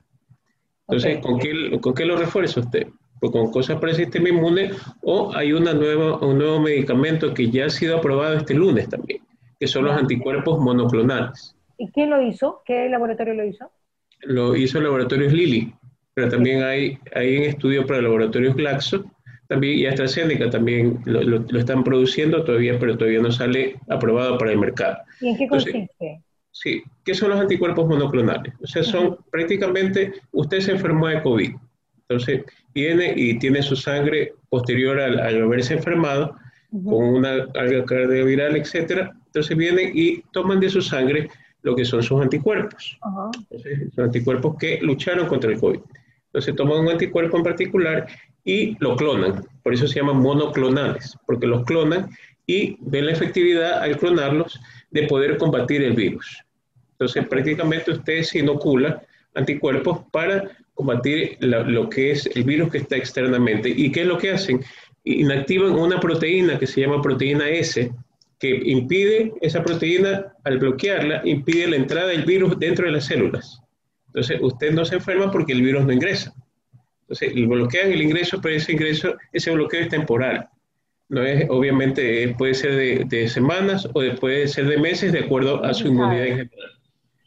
Entonces, 0.88 1.18
¿con, 1.18 1.38
qué, 1.38 1.78
¿con 1.80 1.94
qué 1.94 2.04
lo 2.04 2.16
refuerza 2.16 2.60
usted? 2.60 2.86
Pues 3.20 3.32
con 3.32 3.50
cosas 3.50 3.78
para 3.80 3.92
el 3.92 3.96
sistema 3.96 4.28
inmune 4.28 4.72
o 5.02 5.34
hay 5.34 5.52
una 5.52 5.72
nueva, 5.72 6.18
un 6.18 6.38
nuevo 6.38 6.60
medicamento 6.60 7.32
que 7.32 7.50
ya 7.50 7.66
ha 7.66 7.70
sido 7.70 7.96
aprobado 7.96 8.36
este 8.36 8.54
lunes 8.54 8.88
también, 8.88 9.22
que 9.58 9.66
son 9.66 9.84
los 9.84 9.96
anticuerpos 9.96 10.60
monoclonales. 10.60 11.56
¿Y 11.78 11.90
quién 11.90 12.10
lo 12.10 12.20
hizo? 12.22 12.62
¿Qué 12.64 12.88
laboratorio 12.88 13.34
lo 13.34 13.44
hizo? 13.44 13.70
Lo 14.22 14.54
hizo 14.54 14.78
el 14.78 14.84
laboratorio 14.84 15.30
Lilly, 15.30 15.72
pero 16.14 16.28
también 16.28 16.62
hay, 16.62 16.98
hay 17.14 17.38
un 17.38 17.44
estudio 17.44 17.86
para 17.86 18.02
laboratorios 18.02 18.54
Glaxo 18.54 19.04
también, 19.48 19.78
y 19.78 19.86
AstraZeneca 19.86 20.50
también 20.50 20.98
lo, 21.04 21.22
lo, 21.22 21.58
están 21.58 21.84
produciendo 21.84 22.44
todavía, 22.44 22.78
pero 22.78 22.96
todavía 22.96 23.20
no 23.20 23.30
sale 23.30 23.76
aprobado 23.88 24.38
para 24.38 24.52
el 24.52 24.58
mercado. 24.58 24.98
¿Y 25.20 25.28
en 25.28 25.36
qué 25.36 25.48
consiste? 25.48 25.90
sí, 26.50 26.82
¿qué 27.04 27.14
son 27.14 27.30
los 27.30 27.40
anticuerpos 27.40 27.86
monoclonales? 27.86 28.54
O 28.62 28.66
sea, 28.66 28.82
son 28.82 29.18
prácticamente, 29.30 30.14
usted 30.32 30.60
se 30.60 30.72
enfermó 30.72 31.06
de 31.08 31.22
COVID, 31.22 31.50
entonces 32.08 32.44
viene 32.74 33.12
y 33.14 33.38
tiene 33.38 33.62
su 33.62 33.76
sangre 33.76 34.34
posterior 34.48 34.98
al, 34.98 35.42
haberse 35.42 35.74
enfermado, 35.74 36.36
con 36.70 37.04
una 37.04 37.50
carga 37.52 37.84
cardioviral, 37.84 38.56
etcétera, 38.56 39.12
entonces 39.26 39.56
vienen 39.56 39.92
y 39.94 40.22
toman 40.32 40.60
de 40.60 40.68
su 40.68 40.82
sangre 40.82 41.28
lo 41.62 41.74
que 41.74 41.84
son 41.84 42.02
sus 42.02 42.20
anticuerpos. 42.20 42.98
Entonces, 43.50 43.92
son 43.94 44.04
anticuerpos 44.04 44.56
que 44.58 44.78
lucharon 44.82 45.26
contra 45.26 45.50
el 45.50 45.58
COVID. 45.58 45.80
Entonces 46.26 46.54
toman 46.54 46.80
un 46.80 46.88
anticuerpo 46.90 47.36
en 47.38 47.42
particular 47.42 48.06
y 48.46 48.76
lo 48.78 48.96
clonan. 48.96 49.44
Por 49.62 49.74
eso 49.74 49.86
se 49.86 49.96
llaman 49.96 50.18
monoclonales, 50.18 51.18
porque 51.26 51.46
los 51.46 51.64
clonan 51.64 52.08
y 52.46 52.78
ven 52.80 53.06
la 53.06 53.12
efectividad 53.12 53.82
al 53.82 53.98
clonarlos 53.98 54.58
de 54.90 55.02
poder 55.02 55.36
combatir 55.36 55.82
el 55.82 55.92
virus. 55.92 56.42
Entonces, 56.92 57.26
prácticamente 57.26 57.90
usted 57.90 58.22
se 58.22 58.38
inocula 58.38 59.02
anticuerpos 59.34 59.98
para 60.12 60.50
combatir 60.72 61.36
lo 61.40 61.90
que 61.90 62.12
es 62.12 62.26
el 62.34 62.44
virus 62.44 62.70
que 62.70 62.78
está 62.78 62.96
externamente. 62.96 63.68
¿Y 63.68 63.90
qué 63.90 64.02
es 64.02 64.06
lo 64.06 64.16
que 64.16 64.30
hacen? 64.30 64.60
Inactivan 65.04 65.72
una 65.72 65.98
proteína 66.00 66.58
que 66.58 66.66
se 66.66 66.80
llama 66.80 67.02
proteína 67.02 67.48
S, 67.48 67.92
que 68.38 68.48
impide, 68.64 69.32
esa 69.40 69.62
proteína, 69.62 70.34
al 70.44 70.58
bloquearla, 70.58 71.22
impide 71.24 71.66
la 71.66 71.76
entrada 71.76 72.08
del 72.08 72.24
virus 72.24 72.58
dentro 72.58 72.86
de 72.86 72.92
las 72.92 73.06
células. 73.06 73.60
Entonces, 74.06 74.38
usted 74.40 74.72
no 74.72 74.84
se 74.84 74.96
enferma 74.96 75.30
porque 75.30 75.52
el 75.52 75.62
virus 75.62 75.84
no 75.84 75.92
ingresa. 75.92 76.32
Entonces, 77.08 77.32
bloquean 77.46 77.92
el 77.92 78.02
ingreso, 78.02 78.40
pero 78.40 78.56
ese 78.56 78.72
ingreso, 78.72 79.16
ese 79.32 79.52
bloqueo 79.52 79.80
es 79.80 79.88
temporal. 79.88 80.48
No 81.08 81.22
es, 81.22 81.46
obviamente, 81.48 82.34
puede 82.36 82.54
ser 82.54 83.06
de, 83.06 83.28
semanas 83.28 83.86
o 83.94 84.02
puede 84.18 84.48
ser 84.48 84.66
de 84.66 84.78
meses, 84.78 85.12
de 85.12 85.20
acuerdo 85.20 85.64
a 85.64 85.72
su 85.72 85.86
inmunidad 85.86 86.26
en 86.26 86.36
general. 86.38 86.70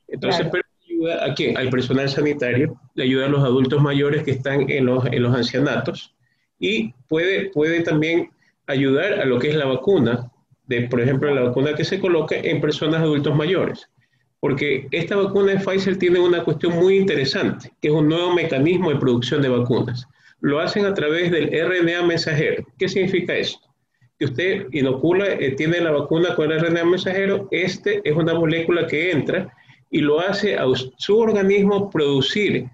Entonces, 0.10 0.48
pero 0.52 0.64
ayuda 0.86 1.26
a 1.26 1.34
quién? 1.34 1.58
Al 1.58 1.70
personal 1.70 2.10
sanitario, 2.10 2.78
le 2.96 3.06
ayuda 3.06 3.28
a 3.28 3.30
los 3.30 3.44
adultos 3.44 3.82
mayores 3.82 4.24
que 4.24 4.32
están 4.32 4.70
en 4.70 4.86
los, 4.86 5.06
en 5.06 5.24
los 5.24 5.34
ancianatos 5.34 6.14
y 6.60 6.94
puede, 7.08 7.52
puede 7.52 7.82
también 7.82 8.32
ayudar 8.68 9.14
a 9.22 9.26
lo 9.26 9.40
que 9.40 9.50
es 9.50 9.56
la 9.56 9.66
vacuna, 9.66 10.30
de, 10.68 10.82
por 10.90 11.00
ejemplo, 11.00 11.34
la 11.34 11.42
vacuna 11.42 11.74
que 11.74 11.86
se 11.86 12.00
coloca 12.00 12.36
en 12.36 12.60
personas 12.60 13.02
adultos 13.02 13.34
mayores. 13.34 13.90
Porque 14.40 14.88
esta 14.92 15.18
vacuna 15.18 15.54
de 15.54 15.60
Pfizer 15.60 15.98
tiene 15.98 16.20
una 16.20 16.44
cuestión 16.44 16.76
muy 16.76 16.98
interesante, 16.98 17.72
que 17.82 17.90
es 17.90 17.94
un 17.94 18.08
nuevo 18.08 18.34
mecanismo 18.34 18.90
de 18.90 18.98
producción 18.98 19.42
de 19.42 19.50
vacunas. 19.50 20.08
Lo 20.40 20.60
hacen 20.60 20.86
a 20.86 20.94
través 20.94 21.32
del 21.32 21.50
RNA 21.50 22.04
mensajero. 22.04 22.66
¿Qué 22.78 22.88
significa 22.88 23.36
esto? 23.36 23.68
Que 24.18 24.26
usted 24.26 24.68
inocula, 24.72 25.26
eh, 25.28 25.52
tiene 25.52 25.82
la 25.82 25.92
vacuna 25.92 26.36
con 26.36 26.52
el 26.52 26.60
RNA 26.60 26.86
mensajero, 26.86 27.48
este 27.52 28.02
es 28.04 28.16
una 28.16 28.34
molécula 28.34 28.88
que 28.88 29.12
entra 29.12 29.54
y 29.92 30.00
lo 30.00 30.20
hace 30.20 30.56
a 30.56 30.66
su 30.98 31.18
organismo 31.18 31.90
producir 31.90 32.70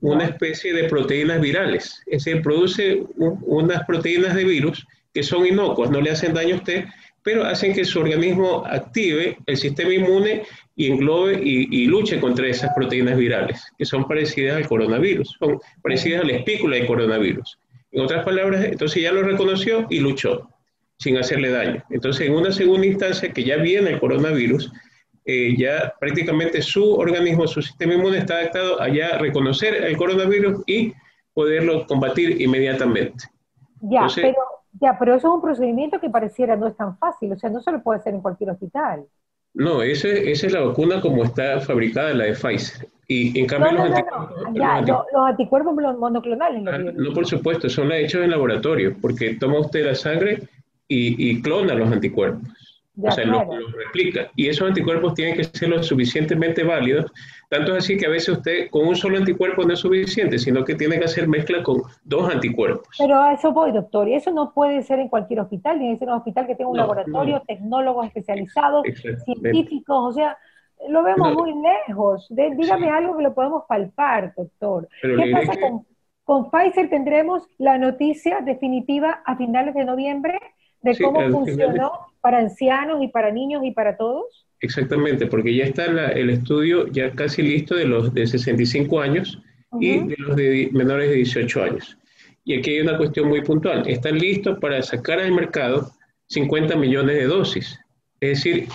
una 0.00 0.24
especie 0.24 0.72
de 0.72 0.84
proteínas 0.84 1.40
virales. 1.40 2.02
Es 2.06 2.24
decir, 2.24 2.42
produce 2.42 3.04
unas 3.16 3.84
proteínas 3.84 4.34
de 4.34 4.44
virus 4.44 4.86
que 5.12 5.22
son 5.22 5.46
inocuas, 5.46 5.90
no 5.90 6.00
le 6.00 6.10
hacen 6.10 6.34
daño 6.34 6.54
a 6.54 6.58
usted, 6.58 6.84
pero 7.22 7.44
hacen 7.44 7.74
que 7.74 7.84
su 7.84 8.00
organismo 8.00 8.64
active 8.66 9.36
el 9.46 9.56
sistema 9.56 9.92
inmune 9.92 10.42
y 10.76 10.90
englobe 10.90 11.40
y, 11.42 11.86
luche 11.86 12.20
contra 12.20 12.46
esas 12.46 12.72
proteínas 12.74 13.16
virales, 13.16 13.60
que 13.76 13.84
son 13.84 14.06
parecidas 14.06 14.56
al 14.56 14.68
coronavirus, 14.68 15.36
son 15.38 15.60
parecidas 15.82 16.22
a 16.22 16.26
la 16.26 16.34
espícula 16.34 16.76
del 16.76 16.86
coronavirus. 16.86 17.58
En 17.90 18.02
otras 18.02 18.24
palabras, 18.24 18.64
entonces 18.64 19.02
ya 19.02 19.12
lo 19.12 19.22
reconoció 19.22 19.86
y 19.90 19.98
luchó 20.00 20.48
sin 20.98 21.16
hacerle 21.16 21.50
daño. 21.50 21.82
Entonces, 21.90 22.26
en 22.26 22.34
una 22.34 22.52
segunda 22.52 22.86
instancia 22.86 23.32
que 23.32 23.44
ya 23.44 23.56
viene 23.56 23.90
el 23.90 24.00
coronavirus, 24.00 24.70
eh, 25.24 25.54
ya 25.56 25.94
prácticamente 26.00 26.62
su 26.62 26.94
organismo, 26.94 27.46
su 27.46 27.60
sistema 27.60 27.94
inmune 27.94 28.18
está 28.18 28.38
adaptado 28.38 28.80
a 28.80 28.88
ya 28.88 29.18
reconocer 29.18 29.74
el 29.74 29.96
coronavirus 29.96 30.62
y 30.66 30.92
poderlo 31.34 31.86
combatir 31.86 32.40
inmediatamente. 32.40 33.24
Ya, 33.80 34.06
pero, 34.14 34.34
ya, 34.80 34.96
pero 34.98 35.14
eso 35.14 35.28
es 35.28 35.34
un 35.34 35.42
procedimiento 35.42 36.00
que 36.00 36.10
pareciera 36.10 36.56
no 36.56 36.66
es 36.66 36.76
tan 36.76 36.96
fácil, 36.98 37.32
o 37.32 37.38
sea, 37.38 37.50
no 37.50 37.60
se 37.60 37.72
lo 37.72 37.82
puede 37.82 38.00
hacer 38.00 38.14
en 38.14 38.20
cualquier 38.20 38.50
hospital. 38.50 39.04
No, 39.54 39.82
ese, 39.82 40.30
esa 40.30 40.46
es 40.46 40.52
la 40.52 40.60
vacuna 40.60 41.00
como 41.00 41.24
está 41.24 41.60
fabricada, 41.60 42.14
la 42.14 42.24
de 42.24 42.34
Pfizer. 42.34 42.88
Y 43.08 43.40
en 43.40 43.46
cambio 43.46 43.72
los, 43.72 43.80
anticuerpos, 43.86 44.54
ya, 44.54 44.80
los, 44.82 45.26
anticuerpos 45.26 45.74
monoclonales. 45.74 46.62
Ah, 46.66 46.78
no, 46.78 47.12
por 47.14 47.26
supuesto, 47.26 47.68
son 47.68 47.90
hechos 47.90 48.22
en 48.22 48.30
laboratorio, 48.30 48.94
porque 49.00 49.34
toma 49.34 49.60
usted 49.60 49.86
la 49.86 49.94
sangre 49.94 50.42
y, 50.86 51.30
y 51.30 51.40
clona 51.40 51.74
los 51.74 51.90
anticuerpos 51.90 52.67
o 53.00 53.10
sea, 53.12 53.24
lo, 53.24 53.44
replica. 53.70 54.30
Y 54.34 54.48
esos 54.48 54.68
anticuerpos 54.68 55.14
tienen 55.14 55.36
que 55.36 55.44
ser 55.44 55.68
lo 55.68 55.82
suficientemente 55.82 56.64
válidos. 56.64 57.10
Tanto 57.48 57.72
es 57.72 57.84
así 57.84 57.96
que 57.96 58.06
a 58.06 58.10
veces 58.10 58.30
usted 58.30 58.70
con 58.70 58.86
un 58.86 58.96
solo 58.96 59.16
anticuerpo 59.18 59.64
no 59.64 59.72
es 59.74 59.80
suficiente, 59.80 60.38
sino 60.38 60.64
que 60.64 60.74
tiene 60.74 60.98
que 60.98 61.04
hacer 61.04 61.28
mezcla 61.28 61.62
con 61.62 61.82
dos 62.04 62.32
anticuerpos. 62.32 62.88
Pero 62.98 63.20
a 63.20 63.34
eso 63.34 63.52
voy, 63.52 63.72
doctor. 63.72 64.08
Y 64.08 64.14
eso 64.14 64.32
no 64.32 64.52
puede 64.52 64.82
ser 64.82 64.98
en 64.98 65.08
cualquier 65.08 65.40
hospital. 65.40 65.78
Tiene 65.78 65.94
que 65.94 65.98
ser 66.00 66.08
un 66.08 66.14
hospital 66.14 66.46
que 66.46 66.56
tenga 66.56 66.70
un 66.70 66.76
laboratorio, 66.76 67.42
tecnólogos 67.46 68.06
especializados, 68.06 68.84
científicos. 69.24 69.96
O 69.96 70.12
sea, 70.12 70.36
lo 70.88 71.02
vemos 71.04 71.34
muy 71.34 71.54
lejos. 71.86 72.26
dígame 72.30 72.90
algo 72.90 73.16
que 73.16 73.22
lo 73.22 73.34
podemos 73.34 73.64
palpar, 73.68 74.34
doctor. 74.36 74.88
¿Qué 75.00 75.30
pasa 75.32 75.60
con, 75.60 75.86
con 76.24 76.50
Pfizer? 76.50 76.90
¿Tendremos 76.90 77.48
la 77.58 77.78
noticia 77.78 78.40
definitiva 78.40 79.22
a 79.24 79.36
finales 79.36 79.74
de 79.74 79.84
noviembre? 79.84 80.38
de 80.82 80.96
cómo 80.98 81.20
funcionó 81.30 81.92
para 82.20 82.38
ancianos 82.38 83.02
y 83.02 83.08
para 83.08 83.30
niños 83.30 83.62
y 83.64 83.70
para 83.72 83.96
todos? 83.96 84.46
Exactamente, 84.60 85.26
porque 85.26 85.54
ya 85.54 85.64
está 85.64 85.86
el 85.86 86.30
estudio 86.30 86.88
ya 86.88 87.12
casi 87.12 87.42
listo 87.42 87.76
de 87.76 87.86
los 87.86 88.12
de 88.12 88.26
65 88.26 89.00
años 89.00 89.40
y 89.80 89.98
de 89.98 90.16
los 90.18 90.36
de 90.36 90.70
menores 90.72 91.10
de 91.10 91.16
18 91.16 91.62
años. 91.62 91.98
Y 92.44 92.58
aquí 92.58 92.70
hay 92.70 92.80
una 92.80 92.96
cuestión 92.96 93.28
muy 93.28 93.42
puntual. 93.42 93.86
Están 93.86 94.18
listos 94.18 94.58
para 94.58 94.82
sacar 94.82 95.20
al 95.20 95.32
mercado 95.32 95.92
50 96.28 96.76
millones 96.76 97.16
de 97.16 97.26
dosis. 97.26 97.78
Es 98.20 98.42
decir, 98.42 98.68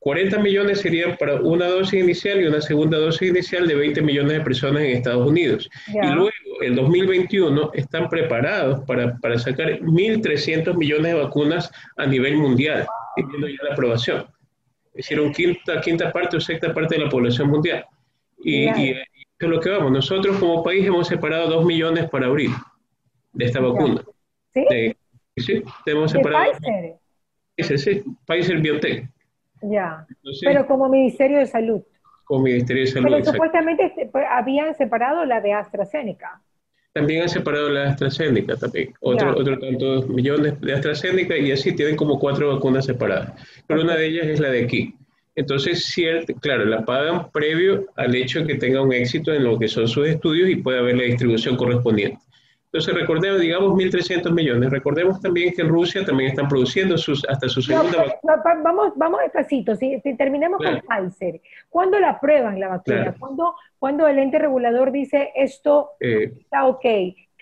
40 0.00 0.38
millones 0.38 0.80
serían 0.80 1.16
para 1.18 1.34
una 1.36 1.66
dosis 1.66 2.02
inicial 2.02 2.40
y 2.40 2.46
una 2.46 2.62
segunda 2.62 2.98
dosis 2.98 3.28
inicial 3.28 3.68
de 3.68 3.74
20 3.74 4.00
millones 4.00 4.32
de 4.32 4.40
personas 4.40 4.82
en 4.82 4.96
Estados 4.96 5.28
Unidos. 5.28 5.68
Y 5.88 6.06
luego, 6.06 6.30
en 6.62 6.74
2021, 6.74 7.70
están 7.74 8.08
preparados 8.08 8.82
para, 8.86 9.16
para 9.18 9.38
sacar 9.38 9.78
1.300 9.80 10.74
millones 10.74 11.12
de 11.12 11.20
vacunas 11.20 11.70
a 11.98 12.06
nivel 12.06 12.38
mundial, 12.38 12.86
teniendo 13.14 13.46
ya 13.48 13.62
la 13.62 13.72
aprobación. 13.74 14.26
Es 14.94 15.04
decir, 15.04 15.20
una 15.20 15.32
quinta, 15.32 15.80
quinta 15.82 16.10
parte 16.10 16.38
o 16.38 16.40
sexta 16.40 16.72
parte 16.72 16.96
de 16.96 17.04
la 17.04 17.10
población 17.10 17.48
mundial. 17.48 17.84
Y, 18.42 18.70
y, 18.70 18.90
es 18.92 19.48
lo 19.48 19.60
que 19.60 19.70
vamos. 19.70 19.92
Nosotros 19.92 20.38
como 20.38 20.62
país 20.62 20.86
hemos 20.86 21.08
separado 21.08 21.48
2 21.48 21.64
millones 21.66 22.08
para 22.08 22.26
abril 22.26 22.52
de 23.32 23.44
esta 23.44 23.60
vacuna. 23.60 24.02
¿Sí? 24.54 24.96
sí, 25.36 25.62
hemos 25.84 26.10
separado. 26.10 26.52
Pfizer? 26.52 27.78
Sí, 27.78 27.78
sí, 27.78 28.02
Pfizer 28.26 28.58
Biotech. 28.60 29.08
Ya, 29.62 30.06
pero 30.42 30.66
como 30.66 30.88
Ministerio 30.88 31.38
de 31.38 31.46
Salud. 31.46 31.82
Como 32.24 32.44
Ministerio 32.44 32.84
de 32.84 32.90
Salud. 32.90 33.08
Pero 33.10 33.24
supuestamente 33.24 34.08
pues, 34.10 34.24
habían 34.30 34.74
separado 34.74 35.24
la 35.24 35.40
de 35.40 35.52
AstraZeneca. 35.52 36.40
También 36.92 37.22
han 37.22 37.28
separado 37.28 37.68
la 37.68 37.82
de 37.82 37.88
AstraZeneca 37.88 38.56
también. 38.56 38.92
Otro, 39.00 39.36
otro 39.36 39.58
tantos 39.58 40.08
millones 40.08 40.60
de 40.60 40.72
AstraZeneca 40.72 41.36
y 41.36 41.52
así 41.52 41.74
tienen 41.74 41.96
como 41.96 42.18
cuatro 42.18 42.54
vacunas 42.54 42.84
separadas. 42.84 43.32
Pero 43.66 43.82
una 43.82 43.96
de 43.96 44.06
ellas 44.06 44.26
es 44.26 44.40
la 44.40 44.50
de 44.50 44.64
aquí. 44.64 44.94
Entonces, 45.36 45.86
cierto, 45.86 46.34
claro, 46.34 46.64
la 46.64 46.84
pagan 46.84 47.30
previo 47.30 47.86
al 47.96 48.14
hecho 48.14 48.40
de 48.40 48.46
que 48.46 48.54
tenga 48.56 48.82
un 48.82 48.92
éxito 48.92 49.32
en 49.32 49.44
lo 49.44 49.58
que 49.58 49.68
son 49.68 49.86
sus 49.86 50.08
estudios 50.08 50.50
y 50.50 50.56
pueda 50.56 50.80
haber 50.80 50.96
la 50.96 51.04
distribución 51.04 51.56
correspondiente. 51.56 52.18
Entonces, 52.72 52.94
recordemos, 52.94 53.40
digamos 53.40 53.72
1.300 53.72 54.30
millones. 54.30 54.70
Recordemos 54.70 55.20
también 55.20 55.52
que 55.52 55.62
en 55.62 55.68
Rusia 55.68 56.04
también 56.04 56.30
están 56.30 56.46
produciendo 56.46 56.96
sus, 56.96 57.28
hasta 57.28 57.48
su 57.48 57.60
segunda 57.60 58.04
vacuna. 58.04 58.60
vamos, 58.62 58.92
vamos 58.94 59.20
despacito, 59.22 59.74
si, 59.74 59.98
si 60.00 60.16
terminemos 60.16 60.60
con 60.62 60.80
Pfizer. 60.80 61.40
¿Cuándo 61.68 61.98
la 61.98 62.10
aprueban 62.10 62.60
la 62.60 62.68
vacuna? 62.68 63.16
¿Cuándo, 63.78 64.06
el 64.06 64.18
ente 64.20 64.38
regulador 64.38 64.92
dice 64.92 65.32
esto 65.34 65.90
eh, 65.98 66.32
está 66.38 66.66
ok? 66.66 66.84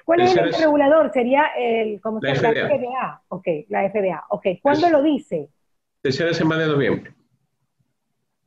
¿Cuál 0.02 0.22
es 0.22 0.34
el 0.34 0.46
ente 0.46 0.60
regulador? 0.62 1.12
Sería 1.12 1.48
el, 1.58 2.00
¿cómo 2.00 2.20
la, 2.22 2.34
FDA. 2.34 2.52
la 2.52 2.68
FDA. 2.68 3.22
Ok, 3.28 3.46
la 3.68 3.90
FDA. 3.90 4.24
Ok, 4.30 4.46
¿cuándo 4.62 4.88
lo 4.88 5.02
dice? 5.02 5.50
Tercera 6.00 6.32
semana 6.32 6.62
de 6.62 6.68
noviembre. 6.68 7.12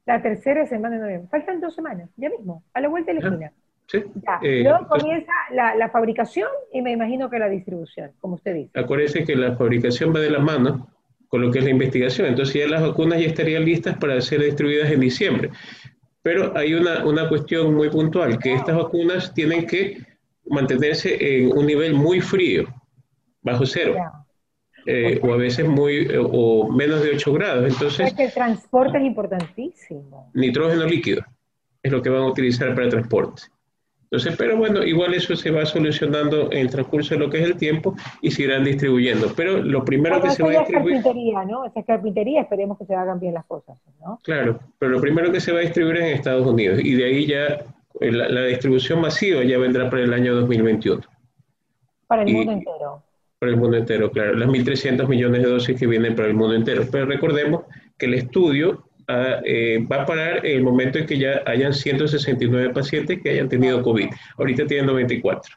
La 0.08 0.20
tercera 0.20 0.66
semana 0.66 0.96
de 0.96 1.02
noviembre. 1.04 1.30
Faltan 1.30 1.62
dos 1.62 1.76
semanas, 1.76 2.10
ya 2.18 2.32
mismo, 2.32 2.64
a 2.74 2.82
la 2.82 2.88
vuelta 2.88 3.14
de 3.14 3.20
la 3.20 3.28
esquina. 3.28 3.54
Eh, 4.42 4.64
luego 4.64 4.88
comienza 4.88 5.32
la, 5.52 5.90
fabricación 5.90 6.48
y 6.72 6.82
me 6.82 6.92
imagino 6.92 7.30
que 7.30 7.40
la 7.40 7.50
distribución, 7.50 8.12
como 8.20 8.36
usted 8.36 8.54
dice. 8.54 8.80
Acuérdese 8.80 9.26
que 9.26 9.36
la 9.36 9.56
fabricación 9.56 10.14
va 10.16 10.20
de 10.20 10.30
la 10.30 10.40
mano 10.40 10.88
con 11.28 11.42
lo 11.42 11.52
que 11.52 11.60
es 11.60 11.66
la 11.66 11.72
investigación. 11.72 12.28
Entonces 12.28 12.56
ya 12.56 12.68
las 12.68 12.82
vacunas 12.82 13.20
ya 13.20 13.28
estarían 13.28 13.66
listas 13.66 13.98
para 13.98 14.20
ser 14.22 14.42
distribuidas 14.42 14.92
en 14.92 15.00
diciembre. 15.00 15.50
Pero 16.22 16.56
hay 16.56 16.74
una, 16.74 17.06
una 17.06 17.28
cuestión 17.28 17.74
muy 17.74 17.90
puntual, 17.90 18.38
que 18.38 18.54
estas 18.54 18.76
vacunas 18.76 19.34
tienen 19.34 19.66
que 19.66 19.98
mantenerse 20.46 21.18
en 21.20 21.58
un 21.58 21.66
nivel 21.66 21.94
muy 21.94 22.22
frío, 22.22 22.66
bajo 23.42 23.66
cero. 23.66 23.96
Eh, 24.86 25.20
o 25.22 25.34
a 25.34 25.38
veces 25.38 25.68
muy 25.68 26.08
o 26.18 26.72
menos 26.72 27.04
de 27.04 27.12
8 27.12 27.34
grados. 27.34 27.72
Entonces, 27.72 28.14
que 28.14 28.26
el 28.26 28.34
transporte 28.34 28.98
es 28.98 29.04
importantísimo. 29.04 30.32
Nitrógeno 30.34 30.86
líquido 30.86 31.24
es 31.84 31.92
lo 31.92 32.02
que 32.02 32.10
van 32.10 32.24
a 32.24 32.28
utilizar 32.28 32.70
para 32.74 32.86
el 32.86 32.92
transporte. 32.92 33.44
Entonces, 34.12 34.36
pero 34.38 34.58
bueno, 34.58 34.84
igual 34.84 35.14
eso 35.14 35.38
se 35.38 35.52
va 35.52 35.66
solucionando 35.66 36.52
en 36.52 36.58
el 36.58 36.70
transcurso 36.70 37.14
de 37.14 37.22
lo 37.22 37.30
que 37.30 37.40
es 37.40 37.46
el 37.46 37.56
tiempo 37.56 37.96
y 38.22 38.30
se 38.30 38.44
irán 38.44 38.66
distribuyendo. 38.66 39.32
Pero 39.38 39.60
lo 39.60 39.86
primero 39.86 40.22
que 40.22 40.32
se 40.32 40.44
va 40.44 40.50
a 40.50 40.60
distribuir... 40.60 40.98
Es 40.98 41.04
carpintería, 41.04 41.46
¿no? 41.46 41.64
Esa 41.64 41.80
es 41.80 41.86
carpintería, 41.86 42.42
esperemos 42.42 42.78
que 42.78 42.86
se 42.86 42.94
hagan 42.94 43.22
bien 43.22 43.36
las 43.36 43.46
cosas, 43.46 43.78
¿no? 44.02 44.20
Claro, 44.22 44.60
pero 44.78 44.92
lo 44.92 45.00
primero 45.00 45.32
que 45.32 45.40
se 45.40 45.54
va 45.54 45.60
a 45.60 45.62
distribuir 45.62 45.96
es 45.96 46.04
en 46.04 46.10
Estados 46.10 46.46
Unidos 46.46 46.82
y 46.84 46.94
de 46.96 47.06
ahí 47.06 47.26
ya 47.26 47.64
eh, 48.02 48.12
la, 48.12 48.44
distribución 48.44 49.00
masiva 49.00 49.46
ya 49.46 49.58
vendrá 49.58 49.90
para 49.90 50.04
el 50.04 50.14
año 50.14 50.36
2021. 50.36 51.02
Para 52.08 52.24
el 52.24 52.34
mundo 52.34 52.52
entero. 52.52 53.04
Para 53.40 53.52
el 53.54 53.58
mundo 53.58 53.78
entero, 53.78 54.12
claro. 54.12 54.34
Las 54.34 54.50
1.300 54.50 55.08
millones 55.08 55.42
de 55.42 55.48
dosis 55.48 55.80
que 55.80 55.88
vienen 55.88 56.18
para 56.18 56.28
el 56.28 56.34
mundo 56.34 56.54
entero. 56.54 56.84
Pero 56.92 57.06
recordemos 57.06 57.64
que 57.98 58.08
el 58.08 58.16
estudio 58.16 58.84
eh, 59.08 59.86
va 59.92 60.04
a 60.04 60.06
parar 60.06 60.46
el 60.46 60.64
momento 60.64 61.00
en 61.00 61.06
que 61.06 61.18
ya 61.18 61.42
hayan 61.46 61.74
169 61.74 62.74
pacientes 62.74 63.22
que 63.22 63.30
hayan 63.30 63.50
tenido 63.50 63.82
COVID. 63.82 64.10
Ahorita 64.38 64.66
tienen 64.66 64.88
94. 64.88 65.56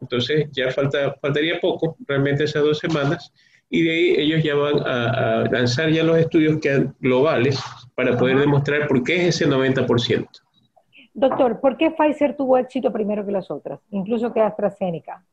Entonces 0.00 0.48
ya 0.52 0.70
falta, 0.70 1.14
faltaría 1.20 1.60
poco, 1.60 1.96
realmente 2.06 2.44
esas 2.44 2.62
dos 2.62 2.78
semanas, 2.78 3.32
y 3.70 3.82
de 3.82 3.90
ahí 3.90 4.14
ellos 4.18 4.42
ya 4.42 4.54
van 4.54 4.80
a, 4.86 5.44
lanzar 5.50 5.90
ya 5.90 6.02
los 6.02 6.16
estudios 6.18 6.58
que 6.60 6.88
globales 7.00 7.60
para 7.94 8.16
poder 8.16 8.38
demostrar 8.38 8.86
por 8.86 9.02
qué 9.02 9.16
es 9.28 9.40
ese 9.40 9.48
90%. 9.48 10.26
Doctor, 11.14 11.60
¿por 11.60 11.76
qué 11.76 11.90
Pfizer 11.90 12.36
tuvo 12.36 12.56
éxito 12.58 12.92
primero 12.92 13.26
que 13.26 13.32
las 13.32 13.50
otras, 13.50 13.80
incluso 13.90 14.32
que 14.32 14.40
AstraZeneca? 14.40 15.24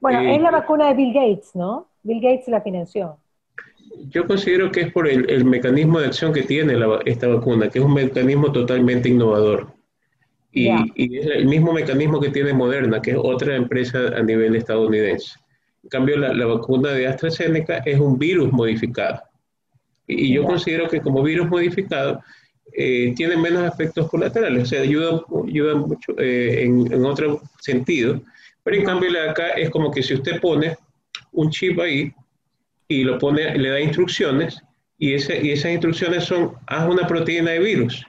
Bueno, 0.00 0.20
eh, 0.20 0.36
es 0.36 0.42
la 0.42 0.50
vacuna 0.50 0.88
de 0.88 0.94
Bill 0.94 1.12
Gates, 1.12 1.54
¿no? 1.54 1.88
Bill 2.02 2.20
Gates 2.20 2.48
la 2.48 2.60
financió. 2.60 3.18
Yo 4.08 4.26
considero 4.26 4.70
que 4.70 4.82
es 4.82 4.92
por 4.92 5.08
el, 5.08 5.44
mecanismo 5.44 6.00
de 6.00 6.06
acción 6.06 6.32
que 6.32 6.42
tiene 6.42 6.76
esta 7.06 7.26
vacuna, 7.26 7.68
que 7.68 7.80
es 7.80 7.84
un 7.84 7.94
mecanismo 7.94 8.52
totalmente 8.52 9.08
innovador. 9.08 9.72
Y, 10.52 10.68
es 10.68 11.26
el 11.26 11.46
mismo 11.46 11.72
mecanismo 11.72 12.20
que 12.20 12.30
tiene 12.30 12.52
Moderna, 12.52 13.02
que 13.02 13.12
es 13.12 13.16
otra 13.18 13.56
empresa 13.56 14.08
a 14.16 14.22
nivel 14.22 14.56
estadounidense. 14.56 15.34
En 15.82 15.88
cambio, 15.88 16.16
la, 16.18 16.46
vacuna 16.46 16.90
de 16.90 17.06
AstraZeneca 17.06 17.78
es 17.78 17.98
un 17.98 18.18
virus 18.18 18.52
modificado. 18.52 19.22
Y 20.06 20.34
yo 20.34 20.44
considero 20.44 20.88
que 20.88 21.00
como 21.00 21.22
virus 21.22 21.48
modificado, 21.48 22.20
eh, 22.72 23.12
tiene 23.16 23.36
menos 23.36 23.66
efectos 23.66 24.08
colaterales, 24.08 24.62
o 24.62 24.66
sea, 24.66 24.82
ayuda, 24.82 25.22
ayuda 25.46 25.74
mucho 25.74 26.18
eh, 26.18 26.64
en, 26.64 26.92
en, 26.92 27.04
otro 27.04 27.40
sentido. 27.60 28.20
Pero 28.62 28.76
en 28.76 28.84
cambio, 28.84 29.10
la 29.10 29.22
de 29.22 29.30
acá 29.30 29.48
es 29.50 29.70
como 29.70 29.90
que 29.90 30.02
si 30.02 30.14
usted 30.14 30.40
pone 30.40 30.76
un 31.32 31.50
chip 31.50 31.78
ahí 31.80 32.12
y 32.90 33.04
lo 33.04 33.18
pone, 33.18 33.56
le 33.56 33.70
da 33.70 33.80
instrucciones, 33.80 34.60
y, 34.98 35.14
ese, 35.14 35.40
y 35.46 35.52
esas 35.52 35.70
instrucciones 35.70 36.24
son, 36.24 36.54
haz 36.66 36.88
una 36.88 37.06
proteína 37.06 37.52
de 37.52 37.60
virus, 37.60 38.04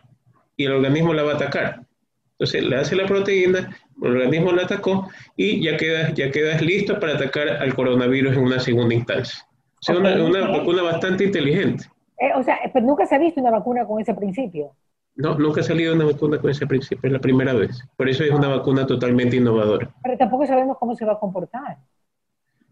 y 0.58 0.66
el 0.66 0.72
organismo 0.72 1.14
la 1.14 1.22
va 1.22 1.34
a 1.34 1.36
atacar. 1.36 1.84
Entonces, 2.32 2.64
le 2.64 2.76
hace 2.76 2.96
la 2.96 3.06
proteína, 3.06 3.70
el 4.02 4.12
organismo 4.12 4.52
la 4.52 4.64
atacó, 4.64 5.08
y 5.38 5.64
ya 5.64 5.78
quedas, 5.78 6.16
ya 6.16 6.32
quedas 6.32 6.64
listo 6.64 7.00
para 7.00 7.14
atacar 7.14 7.48
al 7.48 7.76
coronavirus 7.76 8.36
en 8.36 8.44
una 8.44 8.60
segunda 8.60 8.96
instancia. 8.96 9.46
O 9.76 9.84
sea, 9.84 9.98
una, 9.98 10.16
una 10.24 10.48
vacuna 10.48 10.82
bastante 10.82 11.26
inteligente. 11.26 11.86
Eh, 12.18 12.32
o 12.36 12.42
sea, 12.42 12.58
pero 12.74 12.84
nunca 12.84 13.06
se 13.06 13.16
ha 13.16 13.20
visto 13.20 13.40
una 13.40 13.52
vacuna 13.52 13.86
con 13.86 14.02
ese 14.02 14.16
principio. 14.16 14.72
No, 15.16 15.36
nunca 15.36 15.62
ha 15.62 15.64
salido 15.64 15.94
una 15.94 16.06
vacuna 16.06 16.40
con 16.40 16.50
ese 16.50 16.66
principio, 16.66 17.08
es 17.08 17.14
la 17.14 17.20
primera 17.20 17.54
vez. 17.54 17.84
Por 17.96 18.10
eso 18.10 18.24
es 18.24 18.32
una 18.32 18.48
vacuna 18.48 18.88
totalmente 18.88 19.36
innovadora. 19.36 19.94
Pero 20.02 20.18
tampoco 20.18 20.48
sabemos 20.48 20.78
cómo 20.80 20.96
se 20.96 21.06
va 21.06 21.14
a 21.14 21.20
comportar. 21.20 21.78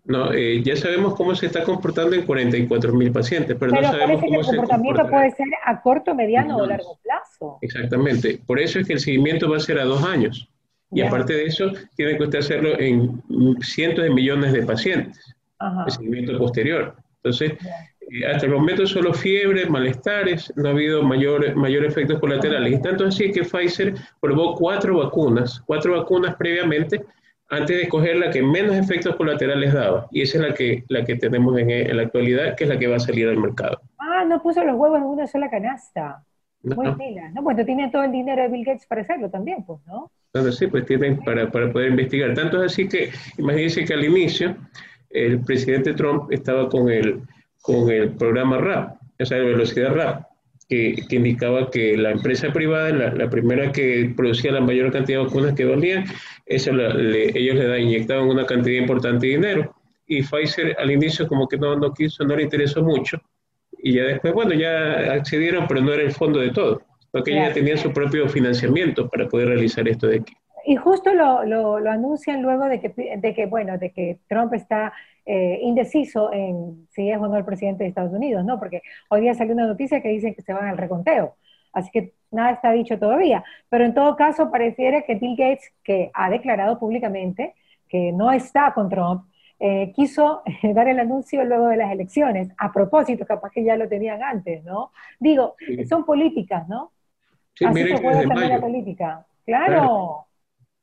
No, 0.09 0.33
eh, 0.33 0.63
ya 0.63 0.75
sabemos 0.75 1.13
cómo 1.13 1.35
se 1.35 1.45
está 1.45 1.63
comportando 1.63 2.15
en 2.15 2.25
44 2.25 2.93
mil 2.93 3.11
pacientes, 3.11 3.55
pero, 3.59 3.71
no 3.71 3.83
sabemos 3.83 4.19
cómo 4.19 4.31
que 4.31 4.37
el 4.39 4.45
comportamiento 4.47 5.07
puede 5.07 5.29
ser 5.29 5.47
a 5.63 5.81
corto, 5.81 6.15
mediano 6.15 6.57
o 6.57 6.65
largo 6.65 6.97
plazo. 7.03 7.59
Exactamente. 7.61 8.39
Por 8.43 8.59
eso 8.59 8.79
es 8.79 8.87
que 8.87 8.93
el 8.93 8.99
seguimiento 8.99 9.47
va 9.47 9.57
a 9.57 9.59
ser 9.59 9.77
a 9.77 9.83
dos 9.83 10.03
años. 10.03 10.49
Y 10.91 11.01
aparte 11.01 11.33
de 11.33 11.45
eso, 11.45 11.71
tiene 11.95 12.17
que 12.17 12.23
usted 12.23 12.39
hacerlo 12.39 12.79
en 12.79 13.21
cientos 13.61 14.03
de 14.03 14.09
millones 14.09 14.51
de 14.51 14.63
pacientes. 14.63 15.35
El 15.85 15.91
seguimiento 15.91 16.35
posterior. 16.39 16.95
Entonces, 17.17 17.51
eh, 18.09 18.25
hasta 18.25 18.47
el 18.47 18.53
momento 18.53 18.87
solo 18.87 19.13
fiebre, 19.13 19.67
malestares, 19.67 20.51
no 20.55 20.69
ha 20.69 20.71
habido 20.71 21.03
mayor, 21.03 21.55
mayor 21.55 21.85
efectos 21.85 22.19
colaterales. 22.19 22.73
Y 22.73 22.81
tanto 22.81 23.05
así 23.05 23.31
que 23.31 23.43
Pfizer 23.43 23.93
probó 24.19 24.55
cuatro 24.55 24.97
vacunas, 24.97 25.61
cuatro 25.67 25.99
vacunas 25.99 26.35
previamente, 26.35 27.05
antes 27.49 27.77
de 27.77 27.83
escoger 27.83 28.17
la 28.17 28.29
que 28.29 28.41
menos 28.41 28.75
efectos 28.75 29.15
colaterales 29.15 29.73
daba. 29.73 30.07
Y 30.11 30.21
esa 30.21 30.37
es 30.37 30.43
la 30.49 30.53
que, 30.53 30.83
la 30.87 31.03
que 31.03 31.15
tenemos 31.15 31.57
en, 31.57 31.95
la 31.95 32.03
actualidad, 32.03 32.55
que 32.55 32.65
es 32.65 32.69
la 32.69 32.77
que 32.77 32.87
va 32.87 32.97
a 32.97 32.99
salir 32.99 33.27
al 33.27 33.37
mercado. 33.37 33.81
Ah, 33.97 34.23
no 34.27 34.41
puso 34.41 34.63
los 34.63 34.75
huevos 34.75 34.97
en 34.97 35.05
una 35.05 35.27
sola 35.27 35.49
canasta. 35.49 36.23
Muy 36.61 36.93
pila, 36.95 37.29
¿no? 37.33 37.43
Pues 37.43 37.57
no 37.57 37.91
todo 37.91 38.03
el 38.03 38.11
dinero 38.11 38.41
de 38.41 38.49
Bill 38.49 38.65
Gates 38.65 38.85
para 38.85 39.01
hacerlo 39.01 39.29
también, 39.29 39.63
pues, 39.63 39.79
¿no? 39.87 40.11
Entonces, 40.33 40.59
sí, 40.59 40.67
pues 40.67 40.85
tienen 40.85 41.17
para, 41.23 41.49
para 41.49 41.71
poder 41.71 41.91
investigar. 41.91 42.33
Tanto 42.33 42.61
es 42.63 42.73
así 42.73 42.87
que, 42.87 43.11
imagínense 43.37 43.85
que 43.85 43.93
al 43.93 44.03
inicio, 44.03 44.55
el 45.09 45.39
presidente 45.43 45.93
Trump 45.93 46.31
estaba 46.31 46.69
con 46.69 46.89
el 46.89 47.21
con 47.61 47.89
el 47.89 48.11
programa 48.11 48.57
RAP, 48.57 48.97
o 49.19 49.25
sea, 49.25 49.37
velocidad 49.37 49.93
RAP, 49.93 50.23
que, 50.69 50.95
que 51.09 51.15
indicaba 51.15 51.71
que 51.71 51.97
la 51.97 52.11
empresa 52.11 52.53
privada, 52.53 52.91
la, 52.91 53.13
la, 53.15 53.29
primera 53.29 53.71
que 53.71 54.13
producía 54.15 54.51
la 54.51 54.61
mayor 54.61 54.91
cantidad 54.91 55.19
de 55.19 55.25
vacunas 55.25 55.55
que 55.55 55.65
valían, 55.65 56.05
eso 56.45 56.71
le, 56.71 57.37
ellos 57.37 57.55
le 57.55 57.67
da, 57.67 57.79
inyectaban 57.79 58.29
una 58.29 58.45
cantidad 58.45 58.79
importante 58.79 59.25
de 59.25 59.33
dinero. 59.33 59.75
Y 60.05 60.21
Pfizer 60.21 60.75
al 60.79 60.91
inicio 60.91 61.27
como 61.27 61.47
que 61.47 61.57
no, 61.57 61.75
no 61.75 61.91
quiso, 61.91 62.23
no 62.23 62.35
le 62.35 62.43
interesó 62.43 62.83
mucho. 62.83 63.19
Y 63.81 63.93
ya 63.93 64.03
después, 64.03 64.33
bueno, 64.33 64.53
ya 64.53 65.13
accedieron, 65.13 65.67
pero 65.67 65.81
no 65.81 65.91
era 65.91 66.03
el 66.03 66.11
fondo 66.11 66.39
de 66.39 66.51
todo, 66.51 66.81
porque 67.11 67.31
ellos 67.31 67.47
ya 67.47 67.53
tenían 67.53 67.77
su 67.77 67.91
propio 67.91 68.29
financiamiento 68.29 69.09
para 69.09 69.27
poder 69.27 69.47
realizar 69.47 69.87
esto 69.87 70.07
de 70.07 70.17
aquí. 70.17 70.33
Y 70.65 70.75
justo 70.75 71.13
lo, 71.13 71.45
lo, 71.45 71.79
lo 71.79 71.89
anuncian 71.89 72.43
luego 72.43 72.65
de 72.65 72.79
que, 72.79 72.93
de 73.17 73.33
que, 73.33 73.45
bueno, 73.47 73.79
de 73.79 73.91
que 73.91 74.19
Trump 74.27 74.53
está 74.53 74.93
eh, 75.31 75.59
indeciso 75.61 76.33
en 76.33 76.87
si 76.89 77.07
es 77.07 77.19
o 77.19 77.27
no 77.27 77.37
el 77.37 77.45
presidente 77.45 77.83
de 77.83 77.89
Estados 77.89 78.11
Unidos, 78.11 78.43
¿no? 78.43 78.57
Porque 78.57 78.81
hoy 79.09 79.21
día 79.21 79.35
salió 79.35 79.53
una 79.53 79.67
noticia 79.67 80.01
que 80.01 80.09
dicen 80.09 80.33
que 80.33 80.41
se 80.41 80.53
van 80.53 80.65
al 80.67 80.77
reconteo. 80.77 81.35
Así 81.71 81.91
que 81.91 82.13
nada 82.31 82.49
está 82.49 82.71
dicho 82.71 82.97
todavía. 82.97 83.43
Pero 83.69 83.85
en 83.85 83.93
todo 83.93 84.15
caso, 84.15 84.49
pareciera 84.49 85.03
que 85.03 85.13
Bill 85.13 85.35
Gates, 85.37 85.71
que 85.83 86.09
ha 86.15 86.31
declarado 86.31 86.79
públicamente 86.79 87.53
que 87.87 88.11
no 88.11 88.31
está 88.31 88.73
con 88.73 88.89
Trump, 88.89 89.25
eh, 89.59 89.91
quiso 89.95 90.41
dar 90.73 90.87
el 90.87 90.99
anuncio 90.99 91.45
luego 91.45 91.67
de 91.67 91.77
las 91.77 91.91
elecciones. 91.91 92.49
A 92.57 92.71
propósito, 92.71 93.23
capaz 93.27 93.51
que 93.51 93.63
ya 93.63 93.77
lo 93.77 93.87
tenían 93.87 94.23
antes, 94.23 94.63
¿no? 94.63 94.91
Digo, 95.19 95.57
son 95.87 96.05
políticas, 96.05 96.67
¿no? 96.67 96.91
Sí, 97.53 97.65
Así 97.65 97.83
se 97.83 98.01
puede 98.01 98.27
también 98.27 98.49
la 98.49 98.59
política. 98.59 99.27
claro. 99.45 100.25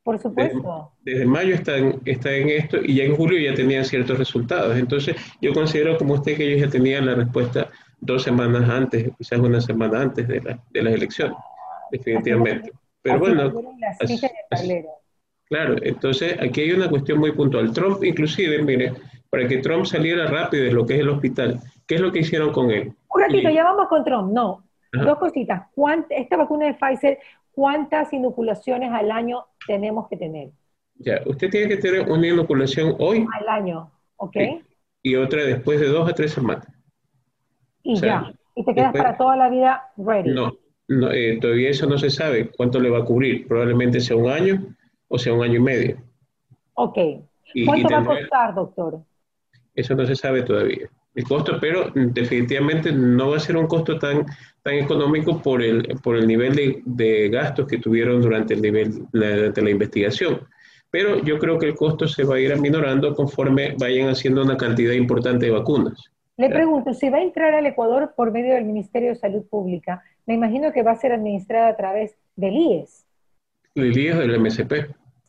Por 0.07 0.21
supuesto. 0.21 0.93
Desde, 1.03 1.27
mayo 1.27 1.53
está 1.53 1.77
en, 1.77 2.01
está 2.05 2.33
en 2.33 2.49
esto 2.49 2.79
y 2.81 2.95
ya 2.95 3.03
en 3.03 3.17
julio 3.17 3.41
ya 3.41 3.57
tenían 3.57 3.85
ciertos 3.85 4.17
resultados. 4.17 4.77
Entonces, 4.77 5.17
yo 5.43 5.53
considero 5.53 5.99
como 5.99 6.15
usted 6.15 6.37
que 6.37 6.47
ellos 6.47 6.61
ya 6.61 6.71
tenían 6.71 7.07
la 7.07 7.17
respuesta 7.17 7.71
dos 8.01 8.23
semanas 8.23 8.71
antes, 8.71 9.11
quizás 9.19 9.41
una 9.41 9.61
semana 9.61 10.03
antes 10.03 10.29
de, 10.29 10.41
la, 10.41 10.61
de 10.71 10.83
las 10.85 10.95
elecciones, 10.95 11.37
definitivamente. 11.91 12.71
Pero 13.03 13.19
bueno, 13.19 13.53
claro, 15.49 15.75
entonces 15.83 16.41
aquí 16.41 16.61
hay 16.61 16.71
una 16.71 16.89
cuestión 16.89 17.19
muy 17.19 17.33
puntual. 17.33 17.73
Trump, 17.73 18.05
inclusive, 18.05 18.63
mire, 18.63 18.93
para 19.29 19.49
que 19.49 19.59
Trump 19.59 19.87
saliera 19.87 20.29
rápido 20.29 20.67
de 20.67 20.73
lo 20.73 20.87
que 20.87 20.95
es 20.95 21.01
el 21.01 21.09
hospital, 21.09 21.59
¿qué 21.85 21.97
es 21.97 22.01
lo 22.01 22.13
que 22.13 22.21
hicieron 22.21 22.53
con 22.53 22.71
él? 22.71 22.93
Un 23.13 23.23
ratito, 23.23 23.51
ya 23.51 23.65
vamos 23.65 23.89
con 23.89 24.05
Trump, 24.05 24.33
no. 24.33 24.63
Dos 24.93 25.19
cositas. 25.19 25.63
Esta 26.11 26.37
vacuna 26.37 26.67
de 26.67 26.75
Pfizer, 26.75 27.19
¿cuántas 27.57 28.13
inoculaciones 28.13 28.93
al 28.93 29.11
año 29.11 29.47
tenemos 29.67 30.09
que 30.09 30.17
tener? 30.19 30.51
Ya, 30.97 31.23
usted 31.25 31.49
tiene 31.51 31.69
que 31.69 31.79
tener 31.79 32.09
una 32.11 32.29
inoculación 32.29 32.95
hoy. 32.99 33.27
Al 33.41 33.49
año, 33.49 33.91
¿ok? 34.17 34.37
Y, 35.03 35.17
otra 35.17 35.43
después 35.43 35.81
de 35.81 35.87
dos 35.87 36.09
a 36.09 36.13
tres 36.13 36.33
semanas. 36.33 36.67
Y 37.83 37.97
ya, 37.97 38.33
y 38.55 38.65
te 38.65 38.75
quedas 38.75 38.93
para 38.93 39.17
toda 39.17 39.37
la 39.37 39.49
vida 39.49 39.91
ready. 39.97 40.35
No, 40.35 40.53
no 40.89 41.11
eh, 41.13 41.39
todavía 41.41 41.71
eso 41.71 41.87
no 41.87 41.97
se 41.97 42.11
sabe 42.11 42.51
cuánto 42.51 42.79
le 42.79 42.91
va 42.91 42.99
a 42.99 43.05
cubrir. 43.05 43.49
Probablemente 43.49 44.01
sea 44.01 44.17
un 44.17 44.29
año 44.29 44.63
o 45.09 45.19
sea 45.19 45.33
un 45.33 45.43
año 45.43 45.55
y 45.55 45.61
medio. 45.61 45.97
Ok. 46.75 46.99
¿Cuánto 47.65 47.89
va 47.89 47.99
a 48.01 48.05
costar, 48.05 48.55
doctor? 48.55 49.01
Eso 49.75 49.95
no 49.95 50.05
se 50.05 50.17
sabe 50.17 50.43
todavía 50.43 50.91
el 51.17 51.25
costo, 51.25 51.59
pero 51.61 51.91
definitivamente 51.95 52.93
no 52.93 53.31
va 53.31 53.39
a 53.39 53.41
ser 53.41 53.57
un 53.57 53.67
costo 53.67 53.99
tan, 53.99 54.27
tan 54.67 54.75
económico 54.75 55.41
por 55.41 55.63
el, 55.63 55.97
por 56.03 56.17
el 56.17 56.27
nivel 56.27 56.57
de, 56.57 56.83
de 56.85 57.29
gastos 57.29 57.69
que 57.69 57.79
tuvieron 57.79 58.21
durante 58.21 58.55
el 58.55 58.63
nivel 58.63 59.07
de 59.13 59.63
la 59.63 59.71
investigación. 59.71 60.41
Pero 60.91 61.23
yo 61.23 61.39
creo 61.39 61.57
que 61.57 61.67
el 61.67 61.77
costo 61.77 62.09
se 62.09 62.25
va 62.25 62.35
a 62.35 62.41
ir 62.41 62.53
aminorando 62.53 63.15
conforme 63.15 63.77
vayan 63.79 64.09
haciendo 64.09 64.43
una 64.43 64.57
cantidad 64.57 64.93
importante 64.93 65.47
de 65.47 65.53
vacunas. 65.53 66.11
Le 66.37 66.49
pregunto, 66.49 66.93
si 66.95 67.09
va 67.09 67.19
a 67.19 67.23
entrar 67.23 67.55
al 67.55 67.65
Ecuador 67.65 68.13
por 68.17 68.33
medio 68.33 68.55
del 68.55 68.65
Ministerio 68.65 69.11
de 69.11 69.15
Salud 69.15 69.45
Pública, 69.49 70.03
me 70.27 70.35
imagino 70.35 70.73
que 70.73 70.83
va 70.83 70.91
a 70.91 70.97
ser 70.97 71.13
administrada 71.13 71.69
a 71.69 71.77
través 71.77 72.17
del 72.35 72.55
IES. 72.55 73.07
Del 73.73 73.97
IES 73.97 74.17
o 74.17 74.19
del 74.19 74.41
MSP. 74.41 74.73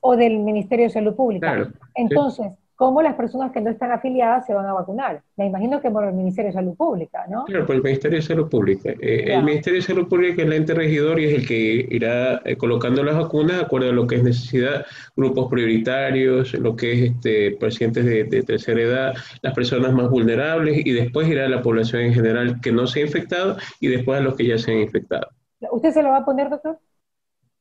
O 0.01 0.15
del 0.15 0.39
Ministerio 0.39 0.85
de 0.85 0.89
Salud 0.89 1.15
Pública. 1.15 1.53
Claro, 1.53 1.71
Entonces, 1.93 2.47
cómo 2.77 3.01
las 3.01 3.15
personas 3.15 3.51
que 3.51 3.59
no 3.59 3.71
están 3.71 3.91
afiliadas 3.91 4.45
se 4.45 4.53
van 4.53 4.67
a 4.67 4.73
vacunar. 4.73 5.23
Me 5.35 5.47
imagino 5.47 5.81
que 5.81 5.89
por 5.89 6.05
el 6.05 6.13
Ministerio 6.13 6.49
de 6.49 6.53
Salud 6.53 6.75
Pública, 6.75 7.25
¿no? 7.27 7.45
Claro, 7.45 7.65
por 7.65 7.75
el 7.75 7.81
Ministerio 7.81 8.19
de 8.19 8.21
Salud 8.21 8.47
Pública. 8.47 8.91
Eh, 9.01 9.33
el 9.33 9.43
Ministerio 9.43 9.81
de 9.81 9.85
Salud 9.87 10.07
Pública 10.07 10.43
es 10.43 10.47
el 10.47 10.53
ente 10.53 10.75
regidor 10.75 11.19
y 11.19 11.25
es 11.25 11.33
el 11.39 11.47
que 11.47 11.87
irá 11.89 12.39
eh, 12.45 12.55
colocando 12.55 13.03
las 13.03 13.17
vacunas 13.17 13.57
de 13.57 13.63
acuerdo 13.63 13.89
a 13.89 13.93
lo 13.93 14.05
que 14.05 14.17
es 14.17 14.23
necesidad, 14.23 14.85
grupos 15.15 15.49
prioritarios, 15.49 16.53
lo 16.53 16.75
que 16.75 16.93
es 16.93 17.11
este, 17.11 17.57
pacientes 17.59 18.05
de, 18.05 18.43
tercera 18.43 18.79
edad, 18.79 19.13
las 19.41 19.55
personas 19.55 19.91
más 19.91 20.07
vulnerables 20.11 20.85
y 20.85 20.91
después 20.91 21.27
irá 21.27 21.45
a 21.45 21.49
la 21.49 21.63
población 21.63 22.03
en 22.03 22.13
general 22.13 22.61
que 22.61 22.71
no 22.71 22.85
se 22.85 22.99
ha 22.99 23.03
infectado 23.03 23.57
y 23.79 23.87
después 23.87 24.19
a 24.19 24.23
los 24.23 24.35
que 24.35 24.45
ya 24.45 24.59
se 24.59 24.71
han 24.71 24.77
infectado. 24.77 25.27
¿Usted 25.71 25.91
se 25.91 26.03
lo 26.03 26.09
va 26.09 26.17
a 26.17 26.25
poner, 26.25 26.47
doctor? 26.51 26.77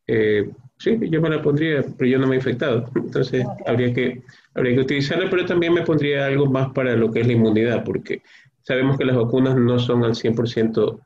Eh, 0.07 0.49
sí, 0.79 0.99
yo 1.11 1.21
me 1.21 1.31
la 1.31 1.43
pondría, 1.43 1.83
pero 1.97 2.11
yo 2.11 2.19
no 2.19 2.27
me 2.27 2.35
he 2.35 2.39
infectado. 2.39 2.91
Entonces 2.95 3.47
habría, 3.67 3.93
que, 3.93 4.23
habría 4.57 4.75
que 4.75 4.81
utilizarla, 4.81 5.29
pero 5.31 5.45
también 5.45 5.75
me 5.75 5.83
pondría 5.83 6.27
algo 6.27 6.47
más 6.47 6.73
para 6.73 6.97
lo 6.97 7.11
que 7.11 7.21
es 7.21 7.27
la 7.27 7.35
inmunidad, 7.35 7.85
porque 7.85 8.23
sabemos 8.63 8.97
que 8.97 9.05
las 9.05 9.17
vacunas 9.17 9.55
no 9.57 9.79
son 9.79 10.03
al 10.03 10.15
100% 10.15 10.99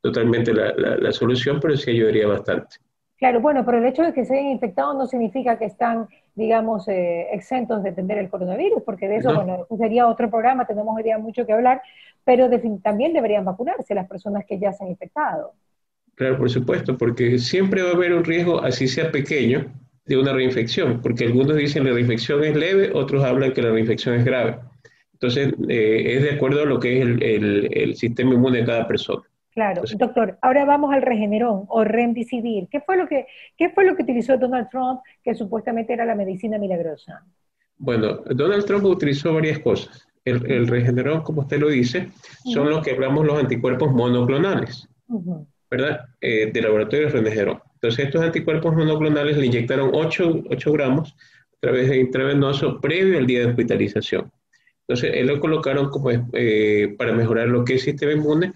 totalmente 0.00 0.52
la, 0.52 0.72
la, 0.74 1.12
solución, 1.12 1.58
pero 1.60 1.76
sí 1.76 1.90
ayudaría 1.90 2.26
bastante. 2.26 2.76
Claro, 3.16 3.40
bueno, 3.40 3.64
pero 3.64 3.78
el 3.78 3.86
hecho 3.86 4.02
de 4.02 4.12
que 4.12 4.24
se 4.24 4.34
hayan 4.34 4.52
infectado 4.52 4.94
no 4.94 5.06
significa 5.06 5.58
que 5.58 5.64
están, 5.64 6.06
digamos, 6.36 6.86
eh, 6.86 7.26
exentos 7.32 7.82
de 7.82 7.92
tener 7.92 8.18
el 8.18 8.28
coronavirus, 8.28 8.82
porque 8.84 9.08
de 9.08 9.16
eso, 9.16 9.34
bueno, 9.34 9.66
sería 9.76 10.06
otro 10.06 10.30
programa, 10.30 10.66
tenemos 10.66 10.96
hoy 10.96 11.02
día 11.02 11.18
mucho 11.18 11.44
que 11.44 11.52
hablar, 11.52 11.82
pero 12.24 12.48
también 12.82 13.12
deberían 13.12 13.44
vacunarse 13.44 13.94
las 13.94 14.06
personas 14.06 14.44
que 14.46 14.58
ya 14.58 14.72
se 14.72 14.84
han 14.84 14.90
infectado. 14.90 15.52
Claro, 16.14 16.36
por 16.36 16.50
supuesto, 16.50 16.96
porque 16.96 17.38
siempre 17.38 17.82
va 17.82 17.90
a 17.90 17.94
haber 17.94 18.12
un 18.12 18.24
riesgo, 18.24 18.60
así 18.62 18.86
sea 18.86 19.10
pequeño, 19.10 19.72
de 20.08 20.16
una 20.16 20.32
reinfección, 20.32 21.00
porque 21.02 21.26
algunos 21.26 21.56
dicen 21.56 21.82
que 21.82 21.90
la 21.90 21.94
reinfección 21.94 22.42
es 22.42 22.56
leve, 22.56 22.90
otros 22.94 23.22
hablan 23.22 23.52
que 23.52 23.62
la 23.62 23.70
reinfección 23.70 24.14
es 24.16 24.24
grave. 24.24 24.58
Entonces, 25.12 25.52
eh, 25.68 26.16
es 26.16 26.22
de 26.22 26.30
acuerdo 26.30 26.62
a 26.62 26.64
lo 26.64 26.80
que 26.80 26.98
es 26.98 27.04
el, 27.04 27.68
el, 27.72 27.96
sistema 27.96 28.34
inmune 28.34 28.60
de 28.60 28.66
cada 28.66 28.86
persona. 28.86 29.22
Claro, 29.50 29.82
doctor, 29.96 30.38
ahora 30.40 30.64
vamos 30.64 30.94
al 30.94 31.02
regenerón 31.02 31.64
o 31.68 31.84
remdesivir. 31.84 32.68
¿Qué 32.70 32.80
fue 32.80 32.96
lo 32.96 33.08
que 33.08 33.26
qué 33.56 33.70
fue 33.70 33.84
lo 33.84 33.96
que 33.96 34.04
utilizó 34.04 34.38
Donald 34.38 34.68
Trump 34.70 35.00
que 35.22 35.34
supuestamente 35.34 35.92
era 35.92 36.04
la 36.04 36.14
medicina 36.14 36.58
milagrosa? 36.58 37.24
Bueno, 37.76 38.20
Donald 38.30 38.64
Trump 38.64 38.84
utilizó 38.84 39.34
varias 39.34 39.58
cosas. 39.58 40.06
El, 40.24 40.48
el 40.50 40.68
regeneron, 40.68 41.22
como 41.22 41.42
usted 41.42 41.58
lo 41.58 41.68
dice, 41.68 42.10
son 42.44 42.70
los 42.70 42.84
que 42.84 42.92
hablamos 42.92 43.26
los 43.26 43.38
anticuerpos 43.38 43.92
monoclonales, 43.92 44.88
¿verdad? 45.70 46.06
Eh, 46.20 46.50
de 46.52 46.62
laboratorio 46.62 47.06
de 47.06 47.20
Regeneron. 47.20 47.60
Entonces, 47.80 48.06
estos 48.06 48.22
anticuerpos 48.22 48.74
monoclonales 48.74 49.36
le 49.36 49.46
inyectaron 49.46 49.90
8, 49.92 50.44
8 50.50 50.72
gramos 50.72 51.14
a 51.52 51.56
través 51.60 51.88
de 51.88 52.00
intravenoso 52.00 52.80
previo 52.80 53.18
al 53.18 53.26
día 53.26 53.40
de 53.40 53.46
hospitalización. 53.46 54.30
Entonces, 54.88 55.12
él 55.14 55.28
lo 55.28 55.38
colocaron 55.38 55.90
como 55.90 56.10
eh, 56.32 56.94
para 56.98 57.12
mejorar 57.12 57.48
lo 57.48 57.64
que 57.64 57.74
es 57.74 57.86
el 57.86 57.92
sistema 57.92 58.12
inmune 58.12 58.52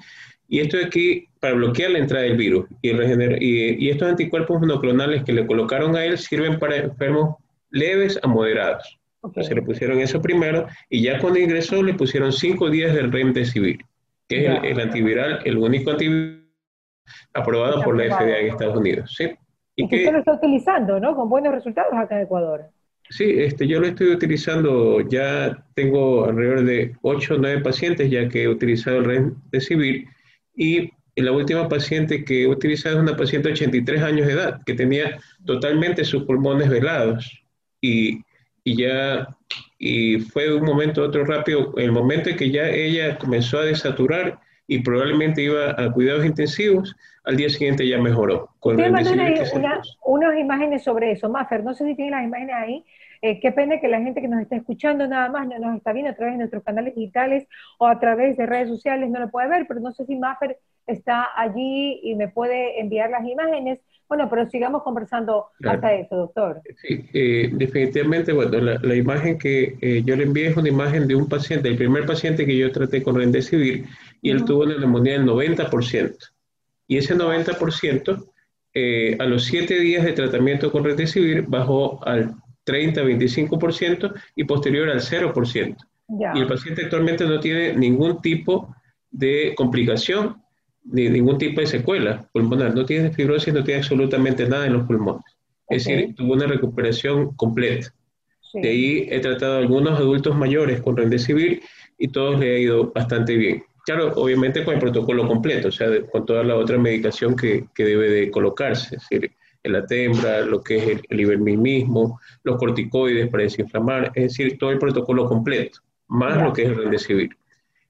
y 0.48 0.60
esto 0.60 0.76
de 0.76 0.86
aquí 0.86 1.28
para 1.38 1.54
bloquear 1.54 1.92
la 1.92 1.98
entrada 1.98 2.24
del 2.24 2.36
virus. 2.36 2.66
Y, 2.82 2.90
y, 2.90 3.86
y, 3.86 3.90
estos 3.90 4.08
anticuerpos 4.08 4.60
monoclonales 4.60 5.22
que 5.22 5.32
le 5.32 5.46
colocaron 5.46 5.94
a 5.94 6.04
él 6.04 6.18
sirven 6.18 6.58
para 6.58 6.76
enfermos 6.76 7.36
leves 7.70 8.18
a 8.22 8.26
moderados. 8.26 8.98
Se 9.40 9.54
le 9.54 9.62
pusieron 9.62 10.00
eso 10.00 10.20
primero 10.20 10.66
y 10.90 11.02
ya 11.02 11.20
cuando 11.20 11.38
ingresó 11.38 11.80
le 11.82 11.94
pusieron 11.94 12.32
cinco 12.32 12.70
días 12.70 12.92
del 12.92 13.12
remdesivir, 13.12 13.78
que 14.28 14.46
es 14.46 14.58
el, 14.64 14.80
antiviral, 14.80 15.40
el 15.44 15.58
único 15.58 15.92
antiviral 15.92 16.41
aprobado 17.34 17.82
por 17.82 17.96
la 17.96 18.16
FDA 18.16 18.38
en 18.38 18.46
Estados 18.48 18.76
Unidos. 18.76 19.14
¿sí? 19.16 19.30
Y, 19.76 19.88
que 19.88 19.96
usted 19.96 20.12
lo 20.12 20.18
está 20.18 20.32
utilizando, 20.34 21.00
¿no? 21.00 21.14
Con 21.14 21.28
buenos 21.28 21.54
resultados 21.54 21.92
acá 21.94 22.16
en 22.16 22.22
Ecuador. 22.22 22.66
Sí, 23.10 23.24
este, 23.36 23.66
yo 23.66 23.80
lo 23.80 23.86
estoy 23.86 24.08
utilizando, 24.08 25.00
ya 25.00 25.64
tengo 25.74 26.24
alrededor 26.24 26.64
de 26.64 26.96
8 27.02 27.34
o 27.34 27.38
9 27.38 27.60
pacientes 27.60 28.10
ya 28.10 28.28
que 28.28 28.44
he 28.44 28.48
utilizado 28.48 28.98
el 28.98 29.04
remdesivir 29.04 30.06
y 30.54 30.90
la 31.16 31.32
última 31.32 31.68
paciente 31.68 32.24
que 32.24 32.44
he 32.44 32.46
utilizado 32.46 32.96
es 32.96 33.02
una 33.02 33.16
paciente 33.16 33.48
de 33.48 33.54
83 33.54 34.02
años 34.02 34.26
de 34.26 34.32
edad 34.32 34.60
que 34.64 34.74
tenía 34.74 35.18
totalmente 35.44 36.04
sus 36.04 36.24
pulmones 36.24 36.70
velados 36.70 37.42
y, 37.82 38.22
y 38.64 38.76
ya 38.76 39.28
y 39.78 40.20
fue 40.20 40.44
de 40.44 40.54
un 40.54 40.64
momento 40.64 41.02
a 41.02 41.08
otro 41.08 41.24
rápido, 41.24 41.74
el 41.76 41.90
momento 41.90 42.30
en 42.30 42.36
que 42.36 42.50
ya 42.50 42.68
ella 42.68 43.18
comenzó 43.18 43.58
a 43.58 43.64
desaturar 43.64 44.38
y 44.72 44.80
probablemente 44.80 45.42
iba 45.42 45.70
a 45.70 45.92
cuidados 45.92 46.24
intensivos, 46.24 46.96
al 47.24 47.36
día 47.36 47.50
siguiente 47.50 47.86
ya 47.86 47.98
mejoró. 47.98 48.48
Con 48.58 48.76
una, 48.80 48.88
unas 50.04 50.38
imágenes 50.38 50.82
sobre 50.82 51.12
eso, 51.12 51.28
Maffer, 51.28 51.62
no 51.62 51.74
sé 51.74 51.84
si 51.86 51.94
tienen 51.94 52.12
las 52.12 52.24
imágenes 52.24 52.54
ahí, 52.54 52.84
eh, 53.20 53.38
qué 53.38 53.52
pena 53.52 53.78
que 53.80 53.88
la 53.88 54.00
gente 54.00 54.20
que 54.20 54.28
nos 54.28 54.40
está 54.40 54.56
escuchando 54.56 55.06
nada 55.06 55.28
más 55.28 55.46
no 55.46 55.58
nos 55.58 55.76
está 55.76 55.92
viendo 55.92 56.10
a 56.10 56.14
través 56.14 56.34
de 56.34 56.38
nuestros 56.38 56.64
canales 56.64 56.94
digitales 56.94 57.46
o 57.78 57.86
a 57.86 58.00
través 58.00 58.36
de 58.36 58.46
redes 58.46 58.68
sociales, 58.68 59.10
no 59.10 59.20
lo 59.20 59.30
puede 59.30 59.48
ver, 59.48 59.66
pero 59.68 59.80
no 59.80 59.92
sé 59.92 60.06
si 60.06 60.16
Maffer 60.16 60.58
está 60.86 61.28
allí 61.36 62.00
y 62.02 62.14
me 62.14 62.28
puede 62.28 62.80
enviar 62.80 63.10
las 63.10 63.24
imágenes. 63.24 63.78
Bueno, 64.12 64.28
pero 64.28 64.46
sigamos 64.50 64.82
conversando 64.82 65.46
hasta 65.64 65.94
eso, 65.94 66.14
doctor. 66.16 66.60
Sí, 66.82 67.08
eh, 67.14 67.48
definitivamente, 67.50 68.34
bueno, 68.34 68.60
la, 68.60 68.94
imagen 68.94 69.38
que 69.38 69.78
eh, 69.80 70.02
yo 70.04 70.14
le 70.16 70.24
envié 70.24 70.48
es 70.48 70.56
una 70.58 70.68
imagen 70.68 71.08
de 71.08 71.14
un 71.14 71.30
paciente, 71.30 71.70
el 71.70 71.78
primer 71.78 72.04
paciente 72.04 72.44
que 72.44 72.54
yo 72.54 72.70
traté 72.70 73.02
con 73.02 73.16
Rendecivir, 73.16 73.86
y 74.20 74.30
él 74.30 74.44
tuvo 74.44 74.64
una 74.64 74.76
neumonía 74.76 75.14
del 75.14 75.24
90%. 75.24 76.14
Y 76.88 76.98
ese 76.98 77.16
90%, 77.16 78.26
eh, 78.74 79.16
a 79.18 79.24
los 79.24 79.44
7 79.44 79.80
días 79.80 80.04
de 80.04 80.12
tratamiento 80.12 80.70
con 80.70 80.84
Rendecivir, 80.84 81.46
bajó 81.48 82.06
al 82.06 82.34
30-25% 82.66 84.12
y 84.36 84.44
posterior 84.44 84.90
al 84.90 85.00
0%. 85.00 85.76
Y 86.34 86.38
el 86.38 86.46
paciente 86.46 86.82
actualmente 86.82 87.24
no 87.24 87.40
tiene 87.40 87.72
ningún 87.72 88.20
tipo 88.20 88.76
de 89.10 89.54
complicación 89.56 90.42
ni 90.84 91.08
ningún 91.08 91.38
tipo 91.38 91.60
de 91.60 91.66
secuela 91.66 92.28
pulmonar. 92.32 92.74
No 92.74 92.84
tiene 92.84 93.10
fibrosis, 93.10 93.54
no 93.54 93.64
tiene 93.64 93.80
absolutamente 93.80 94.48
nada 94.48 94.66
en 94.66 94.74
los 94.74 94.86
pulmones. 94.86 95.24
Es 95.68 95.84
decir, 95.84 96.14
tuvo 96.14 96.34
una 96.34 96.46
recuperación 96.46 97.34
completa. 97.34 97.94
De 98.54 98.68
ahí 98.68 99.06
he 99.10 99.20
tratado 99.20 99.54
a 99.54 99.58
algunos 99.58 99.98
adultos 99.98 100.36
mayores 100.36 100.82
con 100.82 100.96
Remdesivir 100.96 101.62
y 101.98 102.08
todos 102.08 102.38
le 102.38 102.54
ha 102.54 102.58
ido 102.58 102.92
bastante 102.92 103.36
bien. 103.36 103.64
Claro, 103.84 104.12
obviamente 104.16 104.64
con 104.64 104.74
el 104.74 104.80
protocolo 104.80 105.26
completo, 105.26 105.68
o 105.68 105.72
sea, 105.72 105.88
con 106.10 106.26
toda 106.26 106.44
la 106.44 106.56
otra 106.56 106.78
medicación 106.78 107.34
que, 107.34 107.64
que 107.74 107.84
debe 107.84 108.10
de 108.10 108.30
colocarse, 108.30 108.96
es 108.96 109.02
decir, 109.08 109.32
el 109.62 109.76
atembra, 109.76 110.42
lo 110.42 110.62
que 110.62 110.76
es 110.76 110.88
el, 110.88 111.02
el 111.08 111.20
ivermectin 111.20 111.92
los 112.44 112.56
corticoides 112.58 113.28
para 113.28 113.44
desinflamar, 113.44 114.12
es 114.14 114.24
decir, 114.24 114.58
todo 114.58 114.70
el 114.70 114.78
protocolo 114.78 115.26
completo, 115.26 115.80
más 116.08 116.40
lo 116.42 116.52
que 116.52 116.62
es 116.62 116.68
el 116.68 116.76
Remdesivir. 116.76 117.30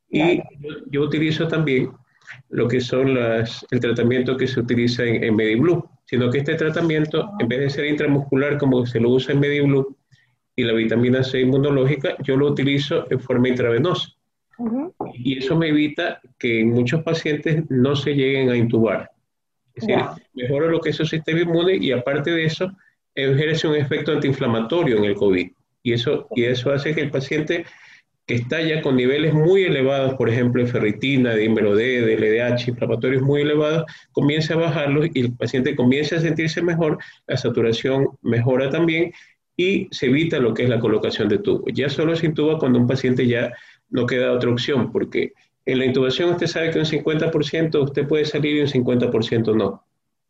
Y 0.09 0.43
yo, 0.91 1.03
utilizo 1.03 1.49
también 1.49 1.91
lo 2.51 2.69
que 2.69 2.81
son 2.81 3.15
las, 3.15 3.67
el 3.71 3.81
tratamiento 3.81 4.37
que 4.37 4.47
se 4.47 4.61
utiliza 4.61 5.05
en, 5.05 5.23
en 5.25 5.37
MediBlue, 5.37 5.89
sino 6.05 6.31
que 6.31 6.39
este 6.39 6.55
tratamiento, 6.55 7.31
en 7.39 7.49
vez 7.49 7.61
de 7.61 7.71
ser 7.71 7.87
intramuscular 7.87 8.59
como 8.59 8.85
se 8.87 9.01
lo 9.01 9.11
usa 9.11 9.33
en 9.33 9.41
MediBlue 9.41 9.97
y 10.57 10.65
la 10.65 10.75
vitamina 10.75 11.23
C 11.23 11.41
inmunológica, 11.41 12.17
yo 12.23 12.37
lo 12.37 12.49
utilizo 12.49 13.11
en 13.11 13.21
forma 13.21 13.49
intravenosa. 13.49 14.11
Y 15.15 15.39
eso 15.39 15.57
me 15.57 15.69
evita 15.69 16.21
que 16.39 16.61
en 16.61 16.71
muchos 16.71 17.03
pacientes 17.03 17.65
no 17.71 17.97
se 17.97 18.15
lleguen 18.15 18.51
a 18.51 18.57
intubar. 18.57 19.11
Es 19.75 19.87
decir, 19.87 20.05
mejora 20.35 20.67
lo 20.67 20.81
que 20.81 20.91
es 20.91 20.97
su 20.97 21.07
sistema 21.07 21.41
inmune 21.41 21.77
y 21.77 21.93
aparte 21.93 22.31
de 22.31 22.45
eso, 22.45 22.71
ejerce 23.15 23.67
un 23.69 23.77
efecto 23.77 24.13
antiinflamatorio 24.13 24.99
en 24.99 25.05
el 25.05 25.15
COVID. 25.15 25.51
Y 25.83 25.93
eso, 25.93 26.29
y 26.37 26.45
eso 26.45 26.71
hace 26.71 26.95
que 26.95 27.01
el 27.01 27.11
paciente 27.11 27.65
que 28.27 28.35
está 28.35 28.61
ya 28.61 28.83
con 28.83 28.97
niveles 28.97 29.35
muy 29.35 29.65
elevados, 29.65 30.15
por 30.15 30.29
ejemplo, 30.29 30.63
de 30.63 30.71
ferritina, 30.71 31.35
de 31.35 31.49
D, 31.49 32.01
de 32.03 32.17
LDH, 32.17 32.69
inflamatorios 32.69 33.23
muy 33.23 33.43
elevados, 33.43 33.85
comience 34.13 34.53
a 34.53 34.57
bajarlos 34.57 35.09
y 35.13 35.21
el 35.21 35.33
paciente 35.33 35.75
comience 35.75 36.17
a 36.17 36.21
sentirse 36.21 36.63
mejor, 36.63 36.99
la 37.27 37.37
saturación 37.37 38.09
mejora 38.23 38.71
también 38.71 39.13
y 39.57 39.89
se 39.91 40.07
evita 40.07 40.39
lo 40.39 40.55
que 40.55 40.65
es 40.65 40.69
la 40.69 40.81
colocación 40.81 41.29
de 41.29 41.39
tubo. 41.39 41.65
Ya 41.73 41.89
solo 41.89 42.15
se 42.17 42.27
intuba 42.27 42.59
cuando 42.59 42.79
un 42.79 42.87
paciente 42.87 43.27
ya 43.27 43.53
no 43.91 44.07
queda 44.07 44.33
otra 44.33 44.51
opción, 44.51 44.93
porque 44.93 45.33
en 45.67 45.79
la 45.79 45.85
intubación 45.85 46.31
usted 46.31 46.47
sabe 46.47 46.71
que 46.71 46.79
un 46.79 46.85
50% 46.85 47.83
usted 47.83 48.07
puede 48.07 48.25
salir 48.25 48.57
y 48.57 48.61
un 48.61 48.69
50% 48.69 49.55
no. 49.55 49.85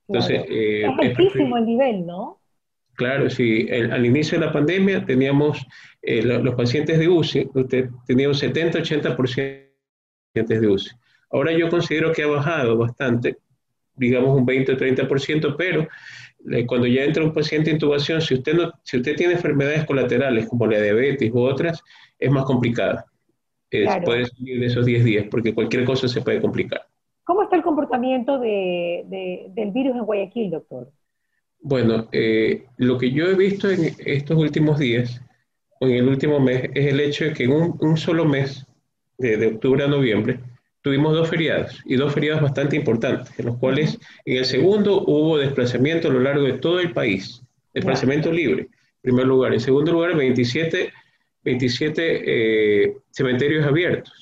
Entonces, 0.08 0.44
eh, 0.48 0.82
es 0.82 0.98
altísimo 0.98 1.56
el 1.56 1.64
nivel, 1.64 2.06
¿no? 2.06 2.41
Claro, 3.02 3.28
sí. 3.28 3.68
al 3.68 4.06
inicio 4.06 4.38
de 4.38 4.46
la 4.46 4.52
pandemia 4.52 5.04
teníamos 5.04 5.66
eh, 6.02 6.22
los 6.22 6.54
pacientes 6.54 7.00
de 7.00 7.08
UCI, 7.08 7.50
usted 7.52 7.90
tenía 8.06 8.28
un 8.28 8.34
70-80% 8.34 9.66
de 10.34 10.68
UCI. 10.68 10.90
Ahora 11.32 11.50
yo 11.50 11.68
considero 11.68 12.12
que 12.12 12.22
ha 12.22 12.28
bajado 12.28 12.76
bastante, 12.76 13.38
digamos 13.96 14.38
un 14.38 14.46
20-30%, 14.46 15.56
pero 15.58 15.88
eh, 16.52 16.64
cuando 16.64 16.86
ya 16.86 17.02
entra 17.02 17.24
un 17.24 17.32
paciente 17.32 17.70
en 17.70 17.76
intubación, 17.76 18.20
si 18.20 18.34
usted, 18.34 18.54
no, 18.54 18.70
si 18.84 18.98
usted 18.98 19.16
tiene 19.16 19.32
enfermedades 19.32 19.84
colaterales 19.84 20.46
como 20.48 20.68
la 20.68 20.80
diabetes 20.80 21.32
u 21.32 21.40
otras, 21.40 21.82
es 22.20 22.30
más 22.30 22.44
complicada. 22.44 23.04
Puede 24.04 24.26
salir 24.26 24.60
de 24.60 24.66
esos 24.66 24.86
10 24.86 25.04
días, 25.04 25.26
porque 25.28 25.52
cualquier 25.52 25.84
cosa 25.84 26.06
se 26.06 26.20
puede 26.20 26.40
complicar. 26.40 26.82
¿Cómo 27.24 27.42
está 27.42 27.56
el 27.56 27.62
comportamiento 27.64 28.38
de, 28.38 29.48
del 29.48 29.72
virus 29.72 29.96
en 29.96 30.04
Guayaquil, 30.04 30.52
doctor? 30.52 30.92
Bueno, 31.64 32.08
eh, 32.10 32.64
lo 32.78 32.98
que 32.98 33.12
yo 33.12 33.26
he 33.26 33.34
visto 33.34 33.70
en 33.70 33.94
estos 34.04 34.36
últimos 34.36 34.80
días, 34.80 35.20
o 35.80 35.86
en 35.86 35.94
el 35.94 36.08
último 36.08 36.40
mes, 36.40 36.68
es 36.74 36.86
el 36.86 36.98
hecho 36.98 37.24
de 37.24 37.32
que 37.32 37.44
en 37.44 37.52
un, 37.52 37.96
solo 37.96 38.24
mes, 38.24 38.66
de, 39.18 39.46
octubre 39.46 39.84
a 39.84 39.86
noviembre, 39.86 40.40
tuvimos 40.80 41.14
dos 41.14 41.30
feriados, 41.30 41.80
y 41.84 41.94
dos 41.94 42.12
feriados 42.12 42.42
bastante 42.42 42.74
importantes, 42.74 43.32
en 43.38 43.46
los 43.46 43.58
cuales 43.58 43.96
en 44.24 44.38
el 44.38 44.44
segundo 44.44 45.04
hubo 45.06 45.38
desplazamiento 45.38 46.08
a 46.08 46.12
lo 46.12 46.18
largo 46.18 46.42
de 46.42 46.54
todo 46.54 46.80
el 46.80 46.92
país, 46.92 47.40
desplazamiento 47.72 48.32
libre, 48.32 48.62
en 48.62 49.00
primer 49.02 49.26
lugar. 49.26 49.52
En 49.52 49.60
segundo 49.60 49.92
lugar, 49.92 50.16
27, 50.16 50.92
27 51.44 52.22
eh, 52.84 52.96
cementerios 53.12 53.64
abiertos. 53.64 54.12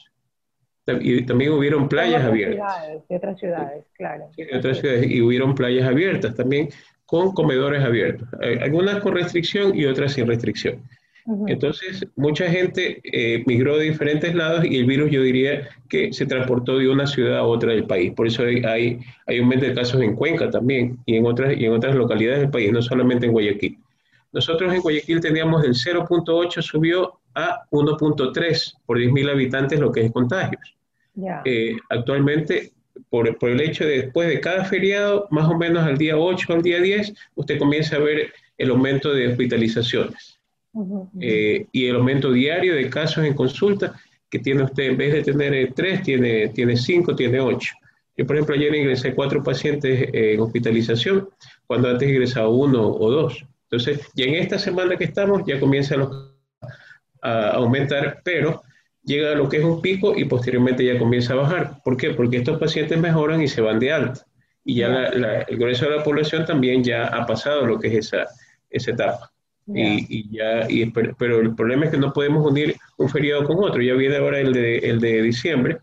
Y 1.01 1.23
también 1.23 1.53
hubieron 1.53 1.89
playas 1.89 2.23
abiertas. 2.25 2.75
Ciudades, 2.75 3.09
de 3.09 3.17
otras 3.17 3.39
ciudades, 3.39 3.85
claro. 3.95 4.29
Sí, 4.35 4.45
de 4.45 4.59
otras 4.59 4.79
ciudades. 4.79 5.11
Y 5.11 5.21
hubieron 5.23 5.55
playas 5.55 5.89
abiertas 5.89 6.35
también 6.35 6.69
con 7.11 7.33
comedores 7.33 7.83
abiertos, 7.83 8.29
algunas 8.61 9.01
con 9.01 9.15
restricción 9.15 9.77
y 9.77 9.85
otras 9.85 10.13
sin 10.13 10.29
restricción. 10.29 10.81
Entonces, 11.47 12.07
mucha 12.17 12.49
gente 12.51 13.01
eh, 13.05 13.43
migró 13.47 13.77
de 13.77 13.85
diferentes 13.85 14.35
lados 14.35 14.65
y 14.65 14.79
el 14.79 14.87
virus 14.87 15.11
yo 15.11 15.23
diría 15.23 15.69
que 15.89 16.13
se 16.13 16.27
transportó 16.27 16.79
de 16.79 16.89
una 16.89 17.07
ciudad 17.07 17.39
a 17.39 17.43
otra 17.43 17.73
del 17.73 17.85
país. 17.85 18.13
Por 18.15 18.27
eso 18.27 18.45
hay, 18.45 18.63
hay, 18.65 19.01
hay 19.27 19.39
aumento 19.39 19.67
de 19.67 19.75
casos 19.75 20.01
en 20.01 20.17
Cuenca 20.17 20.51
también 20.51 20.99
y 21.07 21.17
en, 21.17 21.27
otras, 21.27 21.57
y 21.57 21.65
en 21.65 21.73
otras 21.73 21.95
localidades 21.95 22.41
del 22.41 22.51
país, 22.51 22.73
no 22.73 22.81
solamente 22.81 23.27
en 23.27 23.33
Guayaquil. 23.33 23.79
Nosotros 24.33 24.73
en 24.73 24.81
Guayaquil 24.81 25.21
teníamos 25.21 25.63
del 25.63 25.73
0.8, 25.73 26.63
subió 26.63 27.19
a 27.35 27.65
1.3 27.71 28.75
por 28.87 28.99
10.000 28.99 29.31
habitantes 29.31 29.81
lo 29.81 29.93
que 29.93 30.07
es 30.07 30.13
contagios. 30.13 30.77
Eh, 31.45 31.77
actualmente 31.91 32.73
por, 33.09 33.37
el 33.41 33.61
hecho 33.61 33.85
de 33.85 34.03
después 34.03 34.29
de 34.29 34.41
cada 34.41 34.65
feriado, 34.65 35.27
más 35.31 35.49
o 35.49 35.57
menos 35.57 35.85
al 35.85 35.97
día 35.97 36.17
8 36.17 36.53
al 36.53 36.63
día 36.63 36.81
10, 36.81 37.15
usted 37.35 37.59
comienza 37.59 37.97
a 37.97 38.01
ver 38.01 38.33
el 38.59 38.71
aumento 38.71 39.13
de 39.13 39.29
hospitalizaciones 39.29 40.39
eh, 41.21 41.67
y 41.73 41.87
el 41.87 41.97
aumento 41.97 42.33
diario 42.33 42.75
de 42.75 42.91
casos 42.91 43.25
en 43.25 43.35
consulta 43.35 43.95
que 44.29 44.39
tiene 44.39 44.63
usted, 44.63 44.85
en 44.85 44.97
vez 44.97 45.13
de 45.13 45.23
tener 45.23 45.73
3, 45.73 45.99
eh, 45.99 46.03
tiene, 46.05 46.49
tiene 46.49 46.77
5, 46.77 47.17
tiene 47.17 47.41
8. 47.41 47.75
Yo, 48.17 48.27
por 48.27 48.37
ejemplo, 48.37 48.55
ayer 48.55 48.75
ingresé 48.75 49.15
cuatro 49.15 49.43
pacientes 49.43 50.11
en 50.13 50.41
hospitalización, 50.41 51.29
cuando 51.67 51.89
antes 51.89 52.09
ingresaba 52.09 52.49
uno 52.49 52.87
o 52.87 53.11
dos. 53.11 53.45
Entonces, 53.71 54.07
ya 54.15 54.27
en 54.27 54.35
esta 54.35 54.59
semana 54.59 54.97
que 54.97 55.05
estamos, 55.05 55.43
ya 55.47 55.59
comienza 55.59 55.97
a 57.23 57.51
aumentar, 57.53 58.21
pero 58.23 58.63
llega 59.05 59.33
a 59.33 59.35
lo 59.35 59.49
que 59.49 59.59
es 59.59 59.65
un 59.65 59.81
pico 59.81 60.17
y 60.17 60.25
posteriormente 60.25 60.85
ya 60.85 60.99
comienza 60.99 61.33
a 61.33 61.37
bajar. 61.37 61.83
¿Por 61.85 61.97
qué? 61.97 62.11
Porque 62.11 62.39
estos 62.39 62.59
pacientes 62.59 62.99
mejoran 62.99 63.43
y 63.43 63.49
se 63.49 63.61
van 63.61 63.79
de 63.79 63.93
alta. 63.93 64.27
Y 64.65 64.77
ya 64.77 65.07
el 65.07 65.57
grueso 65.57 65.87
de 65.87 65.97
la 65.97 66.05
población 66.05 66.45
también 66.45 66.85
ya 66.85 67.07
ha 67.07 67.27
pasado 67.27 67.67
lo 67.67 67.79
que 67.79 67.89
es 67.89 68.07
esa, 68.07 68.27
esa 68.69 68.91
etapa. 68.93 69.31
Y, 69.73 70.37
ya, 70.37 70.67
pero, 71.19 71.41
el 71.41 71.55
problema 71.55 71.85
es 71.85 71.93
que 71.93 71.99
no 71.99 72.13
podemos 72.13 72.45
unir 72.45 72.77
un 72.97 73.09
feriado 73.09 73.45
con 73.45 73.63
otro. 73.63 73.81
Ya 73.81 73.95
viene 73.95 74.17
ahora 74.17 74.41
el 74.41 74.53
de, 74.53 74.79
el 74.79 75.01
de 75.01 75.23
diciembre 75.23 75.79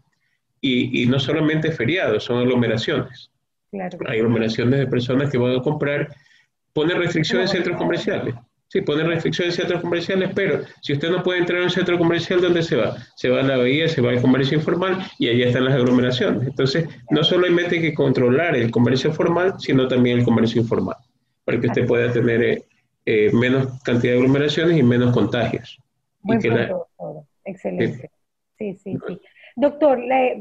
y, 0.62 1.06
no 1.06 1.19
solamente 1.19 1.71
feriados, 1.71 2.23
son 2.25 2.39
aglomeraciones. 2.39 3.32
Hay 3.71 4.19
aglomeraciones 4.19 4.80
de 4.80 4.88
personas 4.88 5.30
que 5.32 5.38
van 5.38 5.56
a 5.56 5.62
comprar, 5.62 6.13
pone 6.73 6.93
restricciones 6.95 7.51
en 7.51 7.58
centros 7.58 7.77
comerciales. 7.77 8.36
Sí, 8.69 8.82
pone 8.82 9.03
restricciones 9.03 9.56
en 9.56 9.62
centros 9.62 9.82
comerciales, 9.82 10.32
pero 10.36 10.60
si 10.82 10.93
usted 10.93 11.10
no 11.10 11.23
puede 11.23 11.39
entrar 11.39 11.62
a 11.62 11.63
un 11.63 11.69
centro 11.69 11.97
comercial, 11.97 12.41
¿dónde 12.41 12.62
se 12.62 12.75
va? 12.75 12.97
Se 13.15 13.30
va 13.30 13.39
a 13.39 13.43
la 13.43 13.56
bahía, 13.56 13.88
se 13.88 14.01
va 14.01 14.10
al 14.10 14.21
comercio 14.21 14.58
informal 14.58 14.97
y 15.17 15.30
ahí 15.30 15.41
están 15.41 15.63
las 15.63 15.75
aglomeraciones. 15.75 16.45
Entonces, 16.45 16.86
no 17.10 17.23
solamente 17.23 17.75
hay 17.75 17.82
que 17.82 17.93
controlar 17.93 18.58
el 18.58 18.69
comercio 18.69 19.13
formal, 19.13 19.53
sino 19.58 19.88
también 19.88 20.19
el 20.19 20.25
comercio 20.25 20.62
informal, 20.62 20.97
para 21.45 21.62
que 21.62 21.67
usted 21.67 21.88
pueda 21.88 22.12
tener 22.12 22.43
eh, 22.43 22.65
eh, 23.06 23.32
menos 23.32 23.82
cantidad 23.84 24.13
de 24.13 24.19
aglomeraciones 24.19 24.77
y 24.77 24.84
menos 24.84 25.13
contagios. 25.13 25.80
Buen 26.21 26.41
Excelente. 27.45 28.12
Sí, 28.58 28.73
sí, 28.73 28.97
sí. 29.08 29.21
Doctor, 29.56 29.99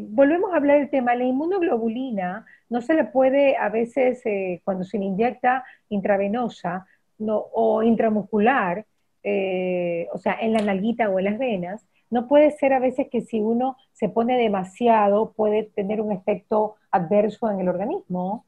volvemos 0.08 0.52
a 0.52 0.56
hablar 0.56 0.80
del 0.80 0.90
tema. 0.90 1.14
La 1.14 1.24
inmunoglobulina 1.24 2.44
no 2.68 2.80
se 2.80 2.94
le 2.94 3.04
puede 3.04 3.56
a 3.56 3.68
veces, 3.68 4.20
eh, 4.26 4.60
cuando 4.64 4.82
se 4.82 4.98
le 4.98 5.04
inyecta 5.04 5.64
intravenosa 5.88 6.86
no, 7.18 7.46
o 7.52 7.82
intramuscular, 7.82 8.86
eh, 9.22 10.06
o 10.12 10.18
sea, 10.18 10.38
en 10.40 10.52
la 10.52 10.60
nalguita 10.60 11.08
o 11.08 11.18
en 11.18 11.24
las 11.24 11.38
venas, 11.38 11.86
no 12.10 12.28
puede 12.28 12.52
ser 12.52 12.72
a 12.72 12.78
veces 12.78 13.08
que 13.10 13.22
si 13.22 13.40
uno 13.40 13.76
se 13.92 14.08
pone 14.08 14.38
demasiado 14.38 15.32
puede 15.32 15.64
tener 15.74 16.00
un 16.00 16.12
efecto 16.12 16.76
adverso 16.90 17.50
en 17.50 17.60
el 17.60 17.68
organismo. 17.68 18.44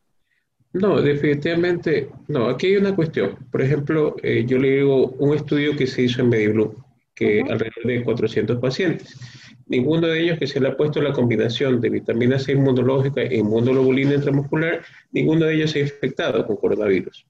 No, 0.73 1.01
definitivamente, 1.01 2.11
no. 2.29 2.49
Aquí 2.49 2.69
hay 2.69 2.77
una 2.77 2.95
cuestión. 2.95 3.37
Por 3.51 3.63
ejemplo, 3.63 4.17
eh, 4.23 4.45
yo 4.47 4.59
le 4.59 4.71
digo 4.71 5.09
un 5.19 5.35
estudio 5.35 5.77
que 5.77 5.87
se 5.87 6.03
hizo 6.03 6.23
en 6.23 6.29
MediBlue, 6.29 6.77
que 7.15 7.41
alrededor 7.41 7.85
de 7.85 8.05
400 8.05 8.59
pacientes. 8.59 9.19
Ninguno 9.67 10.07
de 10.07 10.21
ellos 10.21 10.39
que 10.39 10.47
se 10.47 10.61
le 10.61 10.69
ha 10.69 10.77
puesto 10.77 11.01
la 11.03 11.13
combinación 11.13 11.81
de 11.81 11.91
vitamina 11.91 12.39
C 12.39 12.53
inmunológica 12.53 13.23
e 13.23 13.39
inmunoglobulina 13.39 14.15
intramuscular, 14.15 14.83
ninguno 15.13 15.47
de 15.47 15.55
ellos 15.55 15.73
se 15.73 15.81
ha 15.81 15.83
infectado 15.83 16.47
con 16.47 16.57
coronavirus. 16.57 17.27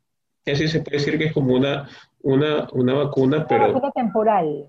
Y 0.49 0.53
así 0.53 0.67
se 0.67 0.81
puede 0.81 0.97
decir 0.97 1.19
que 1.19 1.27
es 1.27 1.33
como 1.35 1.55
una, 1.55 1.87
una, 2.23 2.67
una 2.73 2.95
vacuna, 2.95 3.47
pero... 3.47 3.65
Una 3.65 3.73
vacuna 3.75 3.93
temporal. 3.93 4.67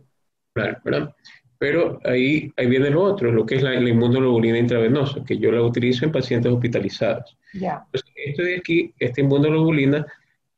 Claro, 0.53 0.77
¿verdad? 0.83 1.15
Pero 1.57 1.99
ahí, 2.03 2.51
ahí 2.57 2.67
viene 2.67 2.89
lo 2.89 3.01
otro, 3.01 3.31
lo 3.31 3.45
que 3.45 3.55
es 3.55 3.63
la, 3.63 3.75
inmunoglobulina 3.75 4.57
intravenosa, 4.57 5.23
que 5.23 5.37
yo 5.37 5.53
la 5.53 5.61
utilizo 5.61 6.03
en 6.03 6.11
pacientes 6.11 6.51
hospitalizados. 6.51 7.37
Ya. 7.53 7.85
esto 7.93 8.43
de 8.43 8.57
aquí, 8.57 8.93
esta 8.99 9.21
inmunoglobulina, 9.21 10.05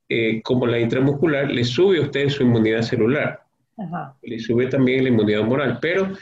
eh, 0.10 0.42
como 0.42 0.66
la 0.66 0.80
intramuscular, 0.80 1.52
le 1.52 1.64
sube 1.66 2.00
a 2.00 2.02
usted 2.02 2.30
su 2.30 2.42
inmunidad 2.42 2.82
celular. 2.82 3.44
Ajá. 3.78 4.16
Le 4.24 4.40
sube 4.40 4.66
también 4.68 5.04
la 5.04 5.10
inmunidad 5.10 5.44
moral. 5.44 5.78
Pero, 5.80 6.14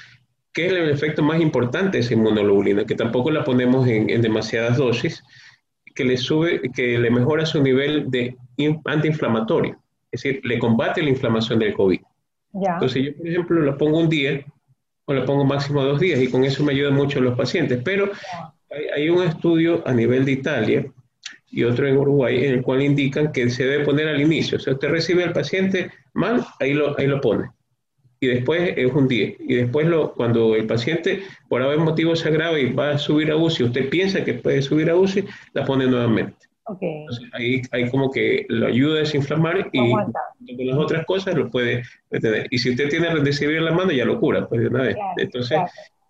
¿qué 0.51 0.65
es 0.65 0.73
el 0.73 0.89
efecto 0.89 1.23
más 1.23 1.39
importante 1.39 1.97
de 1.97 2.03
esa 2.03 2.15
inmunoglobulina? 2.15 2.83
Que 2.83 2.95
tampoco 2.95 3.31
la 3.31 3.45
ponemos 3.45 3.87
en, 3.87 4.09
en 4.09 4.21
demasiadas 4.21 4.75
dosis, 4.75 5.23
que 5.99 6.05
le 6.05 6.15
sube, 6.15 6.61
que 6.73 6.97
le 6.97 7.11
mejora 7.11 7.45
su 7.45 7.61
nivel 7.61 8.09
de 8.09 8.37
antiinflamatorio. 8.85 9.77
Es 10.09 10.23
decir, 10.23 10.39
le 10.45 10.57
combate 10.57 11.03
la 11.03 11.09
inflamación 11.09 11.59
del 11.59 11.73
COVID. 11.73 11.99
Ya. 12.53 12.75
Entonces, 12.75 13.03
yo, 13.03 13.17
por 13.17 13.27
ejemplo, 13.27 13.61
la 13.63 13.77
pongo 13.77 13.99
un 13.99 14.07
día 14.07 14.41
o 15.03 15.13
le 15.13 15.23
pongo 15.23 15.43
máximo 15.43 15.83
dos 15.83 15.99
días 15.99 16.21
y 16.21 16.31
con 16.31 16.45
eso 16.45 16.63
me 16.63 16.71
ayuda 16.71 16.91
mucho 16.91 17.19
a 17.19 17.21
los 17.21 17.37
pacientes. 17.37 17.81
Pero 17.83 18.11
hay, 18.95 19.09
un 19.09 19.23
estudio 19.23 19.85
a 19.85 19.93
nivel 19.93 20.23
de 20.23 20.31
Italia 20.31 20.85
y 21.51 21.65
otro 21.65 21.85
en 21.85 21.97
Uruguay 21.97 22.45
en 22.45 22.53
el 22.53 22.61
cual 22.61 22.81
indican 22.81 23.33
que 23.33 23.49
se 23.49 23.65
debe 23.65 23.83
poner 23.83 24.07
al 24.07 24.21
inicio. 24.21 24.57
O 24.57 24.61
sea, 24.61 24.71
usted 24.71 24.87
recibe 24.87 25.25
al 25.25 25.33
paciente 25.33 25.91
mal, 26.13 26.45
ahí 26.61 26.73
lo, 26.73 26.97
ahí 26.97 27.07
lo 27.07 27.19
pone. 27.19 27.49
Y 28.21 28.27
después 28.27 28.73
es 28.75 28.91
un 28.91 29.07
día. 29.07 29.33
Y 29.39 29.55
después 29.55 29.87
lo, 29.87 30.13
cuando 30.13 30.55
el 30.55 30.67
paciente 30.67 31.21
por 31.47 31.61
algún 31.61 31.85
motivo 31.85 32.15
se 32.15 32.27
agrava 32.27 32.59
y 32.59 32.71
va 32.73 32.91
a 32.91 32.97
subir 32.97 33.31
a 33.31 33.37
UCI, 33.37 33.63
usted 33.63 33.89
piensa 33.89 34.23
que 34.23 34.33
puede 34.33 34.61
subir 34.61 34.89
a 34.89 34.95
UCI, 34.95 35.25
la 35.53 35.65
pone 35.65 35.87
nuevamente. 35.87 36.49
Entonces, 36.81 37.29
ahí, 37.33 37.61
ahí 37.71 37.89
como 37.89 38.11
que 38.11 38.45
lo 38.49 38.67
ayuda 38.67 38.97
a 38.97 38.99
desinflamar 38.99 39.69
y 39.71 39.91
con 39.91 40.67
las 40.67 40.77
otras 40.77 41.05
cosas 41.05 41.35
lo 41.35 41.49
puede 41.49 41.83
detener. 42.11 42.47
Y 42.51 42.59
si 42.59 42.71
usted 42.71 42.89
tiene 42.89 43.09
recibir 43.09 43.57
en 43.57 43.65
la 43.65 43.71
mano, 43.71 43.91
ya 43.91 44.05
lo 44.05 44.19
cura, 44.19 44.47
pues 44.47 44.61
de 44.61 44.67
una 44.67 44.83
vez. 44.83 44.95
Entonces, 45.17 45.59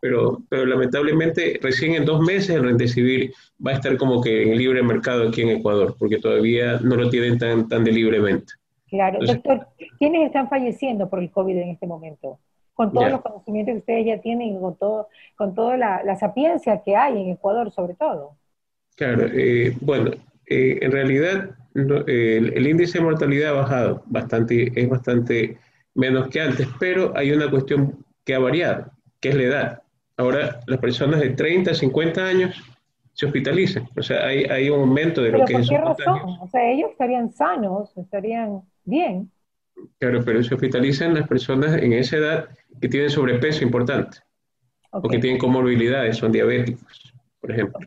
pero, 0.01 0.41
pero 0.49 0.65
lamentablemente 0.65 1.59
recién 1.61 1.95
en 1.95 2.05
dos 2.05 2.21
meses 2.21 2.49
el 2.49 2.63
Remdesivir 2.63 3.33
va 3.65 3.71
a 3.71 3.75
estar 3.75 3.97
como 3.97 4.21
que 4.21 4.51
en 4.51 4.57
libre 4.57 4.81
mercado 4.83 5.27
aquí 5.27 5.41
en 5.41 5.49
Ecuador, 5.49 5.95
porque 5.97 6.17
todavía 6.17 6.79
no 6.81 6.95
lo 6.95 7.09
tienen 7.09 7.37
tan, 7.37 7.67
tan 7.67 7.83
de 7.83 7.91
libre 7.91 8.19
venta. 8.19 8.53
Claro. 8.89 9.19
Doctor, 9.25 9.67
¿quiénes 9.97 10.25
están 10.25 10.49
falleciendo 10.49 11.09
por 11.09 11.19
el 11.19 11.31
COVID 11.31 11.57
en 11.57 11.69
este 11.69 11.87
momento? 11.87 12.39
Con 12.73 12.93
todos 12.93 13.11
los 13.11 13.21
conocimientos 13.21 13.73
que 13.73 13.79
ustedes 13.79 14.05
ya 14.05 14.21
tienen, 14.21 14.59
con, 14.59 14.77
todo, 14.77 15.09
con 15.35 15.53
toda 15.53 15.75
la, 15.75 16.01
la 16.03 16.15
sapiencia 16.15 16.81
que 16.81 16.95
hay 16.95 17.21
en 17.21 17.29
Ecuador 17.31 17.71
sobre 17.71 17.93
todo. 17.93 18.37
Claro, 18.95 19.27
eh, 19.33 19.75
bueno, 19.79 20.11
eh, 20.45 20.79
en 20.81 20.91
realidad 20.91 21.51
el, 21.73 22.67
índice 22.67 22.97
de 22.97 23.05
mortalidad 23.05 23.51
ha 23.51 23.61
bajado 23.61 24.03
bastante, 24.07 24.71
es 24.75 24.89
bastante 24.89 25.57
menos 25.93 26.27
que 26.27 26.41
antes, 26.41 26.67
pero 26.79 27.13
hay 27.15 27.31
una 27.31 27.49
cuestión 27.49 28.03
que 28.25 28.35
ha 28.35 28.39
variado, 28.39 28.91
que 29.21 29.29
es 29.29 29.35
la 29.35 29.43
edad. 29.43 29.81
Ahora 30.17 30.59
las 30.67 30.79
personas 30.79 31.21
de 31.21 31.29
30 31.29 31.71
a 31.71 31.73
50 31.75 32.25
años 32.25 32.61
se 33.13 33.25
hospitalizan, 33.25 33.87
o 33.95 34.01
sea, 34.01 34.25
hay, 34.25 34.43
hay 34.45 34.69
un 34.69 34.81
aumento 34.81 35.21
de 35.21 35.31
lo 35.31 35.45
que 35.45 35.53
¿por 35.53 35.67
qué 35.69 35.77
razón? 35.77 36.37
O 36.41 36.47
sea, 36.47 36.69
ellos 36.69 36.91
estarían 36.91 37.31
sanos, 37.31 37.95
estarían 37.97 38.63
bien. 38.89 39.31
Claro, 39.97 40.23
pero 40.25 40.43
se 40.43 40.53
hospitalizan 40.53 41.13
las 41.13 41.27
personas 41.27 41.81
en 41.81 41.93
esa 41.93 42.17
edad 42.17 42.49
que 42.81 42.89
tienen 42.89 43.09
sobrepeso 43.09 43.63
importante, 43.63 44.17
o 44.91 45.07
que 45.07 45.19
tienen 45.19 45.39
comorbilidades, 45.39 46.17
son 46.17 46.31
diabéticos, 46.31 47.13
por 47.39 47.51
ejemplo 47.51 47.79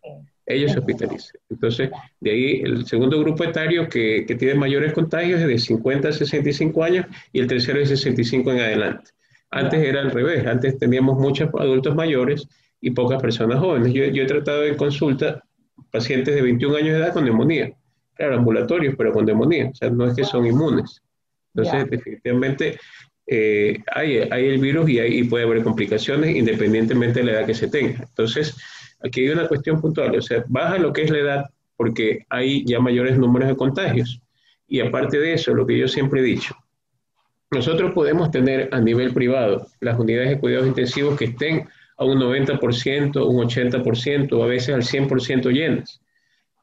ellos 0.47 0.73
se 0.73 0.79
hospitalicen. 0.79 1.41
Entonces, 1.51 1.91
de 2.21 2.31
ahí 2.31 2.63
el 2.63 2.87
segundo 2.87 3.19
grupo 3.21 3.45
etario 3.45 3.89
que, 3.89 4.25
que, 4.27 4.35
tiene 4.35 4.55
mayores 4.55 4.93
contagios 4.93 5.41
es 5.41 5.47
de 5.47 5.59
50 5.59 6.09
a 6.09 6.13
65 6.13 6.85
años 6.85 7.07
y 7.33 7.41
el 7.41 7.47
tercero 7.47 7.81
es 7.81 7.91
de 7.91 7.97
65 7.97 8.53
en 8.53 8.61
adelante. 8.61 9.11
Antes 9.51 9.81
era 9.81 10.01
al 10.01 10.11
revés, 10.11 10.47
antes 10.47 10.79
teníamos 10.79 11.19
muchos 11.19 11.51
adultos 11.59 11.95
mayores 11.95 12.49
y 12.81 12.91
pocas 12.91 13.21
personas 13.21 13.61
jóvenes. 13.61 13.93
Yo, 13.93 14.05
yo 14.07 14.23
he 14.23 14.27
tratado 14.27 14.65
en 14.65 14.77
consulta 14.77 15.45
pacientes 15.91 16.35
de 16.35 16.43
21 16.43 16.77
años 16.77 16.93
de 16.95 16.99
edad 16.99 17.13
con 17.13 17.25
neumonía, 17.25 17.73
claro, 18.15 18.37
ambulatorios, 18.37 18.95
pero 18.97 19.13
con 19.13 19.25
neumonía, 19.25 19.69
o 19.69 19.75
sea, 19.75 19.91
no 19.91 20.07
es 20.07 20.17
que 20.17 20.25
son 20.25 20.47
inmunes. 20.47 21.01
Entonces, 21.55 21.91
definitivamente 21.91 22.79
eh, 23.27 23.79
hay, 23.95 24.19
hay, 24.31 24.49
el 24.49 24.59
virus 24.59 24.89
y, 24.89 24.99
ahí 24.99 25.25
puede 25.25 25.45
haber 25.45 25.63
complicaciones 25.63 26.35
independientemente 26.35 27.21
de 27.21 27.27
la 27.27 27.33
edad 27.33 27.47
que 27.47 27.55
se 27.55 27.69
tenga. 27.69 28.01
Entonces, 28.01 28.57
Aquí 29.05 29.23
hay 29.23 29.31
una 29.31 29.49
cuestión 29.49 29.81
puntual, 29.81 30.17
o 30.17 30.23
sea, 30.23 30.45
baja 30.49 30.79
lo 30.79 30.93
que 30.93 31.03
es 31.03 31.11
la 31.11 31.19
edad 31.19 31.51
porque 31.77 32.25
hay 32.29 32.65
ya 32.65 32.79
mayores 32.79 33.19
números 33.19 33.49
de 33.49 33.57
contagios. 33.57 34.21
Y 34.69 34.81
aparte 34.81 35.19
de 35.19 35.35
eso, 35.35 35.53
lo 35.55 35.67
que 35.67 35.77
yo 35.77 35.89
siempre 35.89 36.21
he 36.21 36.25
dicho, 36.25 36.55
nosotros 37.51 37.93
podemos 37.93 38.31
tener 38.31 38.69
a 38.73 38.81
nivel 38.81 39.13
privado 39.13 39.67
las 39.81 39.99
unidades 39.99 40.31
de 40.31 40.39
cuidados 40.39 40.69
intensivos 40.69 41.19
que 41.19 41.27
estén 41.27 41.69
a 41.99 42.05
un 42.05 42.19
90%, 42.19 43.27
un 43.27 43.49
80%, 43.49 44.33
o 44.33 44.45
a 44.45 44.47
veces 44.47 44.75
al 44.75 44.83
100% 44.83 45.51
llenas. 45.51 46.01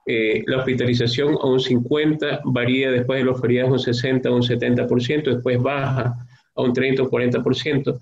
Eh, 0.06 0.44
la 0.48 0.58
hospitalización 0.58 1.36
a 1.42 1.46
un 1.46 1.60
50% 1.60 2.42
varía 2.46 2.92
después 2.92 3.20
de 3.20 3.26
los 3.26 3.40
feriados 3.40 3.72
un 3.72 3.80
60, 3.80 4.32
un 4.32 4.42
70%, 4.42 5.24
después 5.24 5.62
baja 5.62 6.16
a 6.56 6.62
un 6.62 6.74
30 6.74 7.04
o 7.04 7.10
40%. 7.10 8.00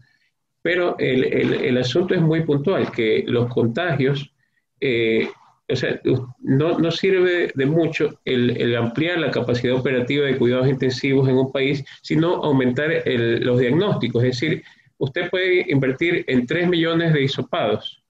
Pero 0.62 0.98
el, 1.00 1.24
el, 1.24 1.78
asunto 1.78 2.14
es 2.14 2.22
muy 2.22 2.42
puntual, 2.42 2.92
que 2.92 3.24
los 3.28 3.48
contagios, 3.48 4.34
eh, 4.82 5.30
o 5.70 5.76
sea, 5.76 6.00
no, 6.40 6.78
no, 6.78 6.92
sirve 6.92 7.52
de 7.54 7.66
mucho 7.66 8.20
el, 8.26 8.76
ampliar 8.76 9.20
la 9.20 9.32
capacidad 9.32 9.76
operativa 9.76 10.26
de 10.26 10.38
cuidados 10.38 10.68
intensivos 10.68 11.28
en 11.30 11.36
un 11.36 11.52
país, 11.52 11.86
sino 12.02 12.36
aumentar 12.44 12.90
los 13.06 13.60
diagnósticos. 13.60 14.24
Es 14.24 14.40
decir, 14.40 14.64
usted 14.98 15.30
puede 15.30 15.66
invertir 15.70 16.26
en 16.28 16.46
3 16.46 16.68
millones 16.68 17.14
de 17.14 17.24
hisopados 17.24 18.04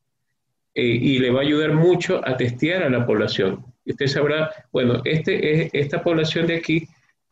eh, 0.73 0.83
y 0.83 1.19
le 1.19 1.31
va 1.31 1.39
a 1.39 1.43
ayudar 1.43 1.73
mucho 1.73 2.21
a 2.23 2.37
testear 2.37 2.83
a 2.83 2.89
la 2.89 3.05
población. 3.05 3.65
Y 3.87 3.91
usted 3.91 4.07
sabrá, 4.07 4.51
bueno, 4.73 5.01
este 5.05 5.63
es, 5.63 5.69
esta 5.71 6.03
población 6.03 6.45
de 6.45 6.57
aquí 6.57 6.85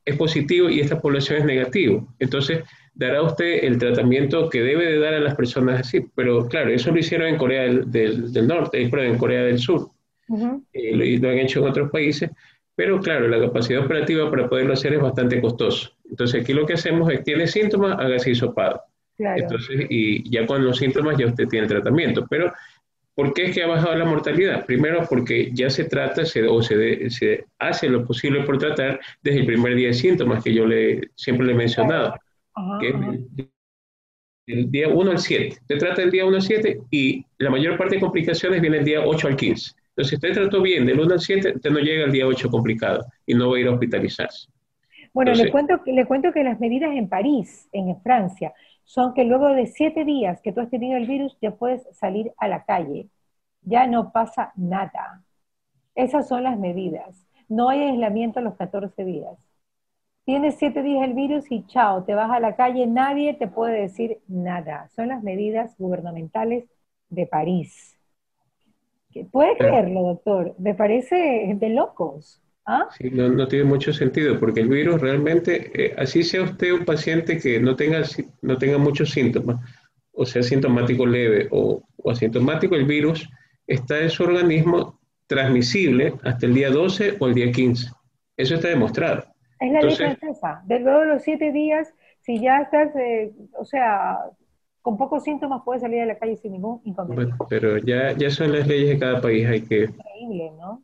es 0.05 0.15
positivo 0.15 0.69
y 0.69 0.79
esta 0.79 1.01
población 1.01 1.39
es 1.39 1.45
negativo. 1.45 2.07
Entonces, 2.19 2.63
dará 2.93 3.21
usted 3.21 3.65
el 3.65 3.77
tratamiento 3.77 4.49
que 4.49 4.63
debe 4.63 4.85
de 4.85 4.99
dar 4.99 5.15
a 5.15 5.19
las 5.19 5.35
personas 5.35 5.81
así. 5.81 6.05
Pero 6.15 6.47
claro, 6.47 6.71
eso 6.71 6.91
lo 6.91 6.99
hicieron 6.99 7.27
en 7.27 7.37
Corea 7.37 7.63
del, 7.63 8.31
del, 8.31 8.47
Norte, 8.47 8.81
en 8.81 9.17
Corea 9.17 9.43
del 9.43 9.59
Sur. 9.59 9.89
Eh, 10.71 11.19
lo, 11.19 11.29
han 11.29 11.39
hecho 11.39 11.59
en 11.59 11.69
otros 11.69 11.91
países. 11.91 12.31
Pero 12.73 13.01
claro, 13.01 13.27
la 13.27 13.39
capacidad 13.39 13.83
operativa 13.83 14.29
para 14.29 14.47
poderlo 14.47 14.73
hacer 14.73 14.93
es 14.93 15.01
bastante 15.01 15.41
costoso. 15.41 15.91
Entonces 16.09 16.41
aquí 16.41 16.53
lo 16.53 16.65
que 16.65 16.73
hacemos 16.73 17.11
es, 17.11 17.21
tiene 17.23 17.47
síntomas, 17.47 17.99
hágase 17.99 18.31
hisopado. 18.31 18.81
Entonces, 19.17 19.87
y 19.89 20.29
ya 20.29 20.45
con 20.45 20.63
los 20.63 20.77
síntomas 20.77 21.17
ya 21.17 21.27
usted 21.27 21.47
tiene 21.47 21.67
tratamiento. 21.67 22.25
Pero, 22.29 22.53
¿por 23.15 23.33
qué 23.33 23.45
es 23.45 23.55
que 23.55 23.63
ha 23.63 23.67
bajado 23.67 23.95
la 23.95 24.05
mortalidad? 24.05 24.65
Primero, 24.65 25.05
porque 25.09 25.49
ya 25.53 25.69
se 25.69 25.85
trata 25.85 26.23
o 26.49 26.61
se, 26.61 27.09
se, 27.09 27.45
hace 27.57 27.89
lo 27.89 28.05
posible 28.05 28.43
por 28.43 28.57
tratar 28.57 28.99
desde 29.23 29.39
el 29.39 29.45
primer 29.45 29.75
día 29.75 29.87
de 29.87 29.93
síntomas 29.93 30.43
que 30.43 30.53
yo 30.53 30.65
le, 30.65 31.09
siempre 31.15 31.47
le 31.47 31.53
he 31.53 31.55
mencionado. 31.55 32.15
que 32.79 32.93
el 34.47 34.69
día 34.69 34.89
1 34.89 35.11
al 35.11 35.17
7. 35.17 35.57
Se 35.67 35.75
trata 35.77 36.01
del 36.01 36.11
día 36.11 36.25
1 36.25 36.35
al 36.35 36.41
7 36.41 36.81
y 36.91 37.25
la 37.39 37.49
mayor 37.49 37.77
parte 37.77 37.95
de 37.95 38.01
complicaciones 38.01 38.61
viene 38.61 38.77
el 38.77 38.85
día 38.85 39.01
8 39.03 39.27
al 39.27 39.35
15. 39.35 39.71
Entonces, 39.89 40.09
si 40.09 40.15
usted 40.15 40.33
trató 40.33 40.61
bien 40.61 40.85
del 40.85 40.99
1 40.99 41.13
al 41.13 41.19
7, 41.19 41.53
usted 41.55 41.71
no 41.71 41.79
llega 41.79 42.05
al 42.05 42.11
día 42.11 42.27
8 42.27 42.49
complicado 42.49 43.05
y 43.25 43.33
no 43.33 43.49
va 43.49 43.57
a 43.57 43.59
ir 43.59 43.67
a 43.67 43.71
hospitalizarse. 43.71 44.49
Bueno, 45.13 45.33
le, 45.33 45.49
cuento, 45.49 45.81
le 45.85 46.05
cuento 46.05 46.33
que 46.33 46.43
las 46.43 46.59
medidas 46.59 46.93
en 46.93 47.07
París, 47.07 47.69
en 47.71 47.97
Francia, 48.01 48.53
son 48.85 49.13
que 49.13 49.25
luego 49.25 49.49
de 49.49 49.67
7 49.67 50.05
días 50.05 50.41
que 50.41 50.53
tú 50.53 50.61
has 50.61 50.69
tenido 50.69 50.97
el 50.97 51.07
virus, 51.07 51.37
ya 51.41 51.51
puedes 51.51 51.87
salir 51.97 52.31
a 52.37 52.47
la 52.47 52.63
calle. 52.63 53.09
Ya 53.63 53.87
no 53.87 54.11
pasa 54.11 54.53
nada. 54.55 55.23
Esas 55.95 56.27
son 56.27 56.43
las 56.43 56.57
medidas. 56.57 57.25
No 57.49 57.69
hay 57.69 57.81
aislamiento 57.81 58.39
a 58.39 58.43
los 58.43 58.55
14 58.55 59.03
días. 59.05 59.37
Tienes 60.25 60.55
siete 60.55 60.81
días 60.81 61.03
el 61.03 61.13
virus 61.13 61.51
y 61.51 61.65
chao, 61.67 62.03
te 62.03 62.15
vas 62.15 62.31
a 62.31 62.39
la 62.39 62.55
calle, 62.55 62.87
nadie 62.87 63.35
te 63.35 63.47
puede 63.47 63.81
decir 63.81 64.21
nada. 64.27 64.89
Son 64.95 65.09
las 65.09 65.21
medidas 65.21 65.75
gubernamentales 65.77 66.65
de 67.09 67.27
París. 67.27 67.95
¿Puede 69.31 69.55
creerlo, 69.55 70.01
doctor? 70.01 70.55
Me 70.57 70.73
parece 70.73 71.53
de 71.55 71.69
locos. 71.69 72.41
¿Ah? 72.65 72.87
Sí, 72.97 73.09
no, 73.11 73.47
tiene 73.47 73.65
mucho 73.65 73.93
sentido, 73.93 74.39
porque 74.39 74.61
el 74.61 74.69
virus 74.69 74.99
realmente, 74.99 75.71
eh, 75.73 75.95
así 75.97 76.23
sea 76.23 76.43
usted 76.43 76.73
un 76.73 76.85
paciente 76.85 77.37
que 77.37 77.59
no 77.59 77.75
tenga, 77.75 78.01
no 78.41 78.57
tenga 78.57 78.77
muchos 78.77 79.11
síntomas, 79.11 79.57
o 80.11 80.25
sea 80.25 80.41
sintomático 80.41 81.05
leve 81.05 81.47
o, 81.51 81.83
o 81.97 82.11
asintomático, 82.11 82.75
el 82.75 82.85
virus 82.85 83.29
está 83.67 83.99
en 83.99 84.09
su 84.09 84.23
organismo 84.23 84.99
transmisible 85.27 86.13
hasta 86.23 86.45
el 86.45 86.53
día 86.53 86.69
12 86.69 87.17
o 87.19 87.27
el 87.27 87.33
día 87.33 87.51
15. 87.51 87.89
Eso 88.37 88.55
está 88.55 88.67
demostrado. 88.69 89.23
Es 89.59 89.71
la 89.71 89.81
ley 89.81 89.95
francesa. 89.95 90.61
De 90.65 90.79
luego 90.79 91.01
de 91.01 91.07
los 91.07 91.23
siete 91.23 91.51
días, 91.51 91.93
si 92.21 92.39
ya 92.39 92.61
estás, 92.61 92.95
eh, 92.95 93.31
o 93.57 93.65
sea, 93.65 94.17
con 94.81 94.97
pocos 94.97 95.23
síntomas 95.23 95.61
puedes 95.63 95.81
salir 95.81 96.01
a 96.01 96.05
la 96.05 96.17
calle 96.17 96.35
sin 96.37 96.51
ningún 96.53 96.81
inconveniente. 96.83 97.35
pero 97.49 97.77
ya, 97.77 98.11
ya 98.11 98.29
son 98.29 98.51
las 98.51 98.67
leyes 98.67 98.89
de 98.89 98.99
cada 98.99 99.21
país, 99.21 99.47
hay 99.47 99.61
que... 99.61 99.83
Increíble, 99.83 100.51
¿no? 100.59 100.83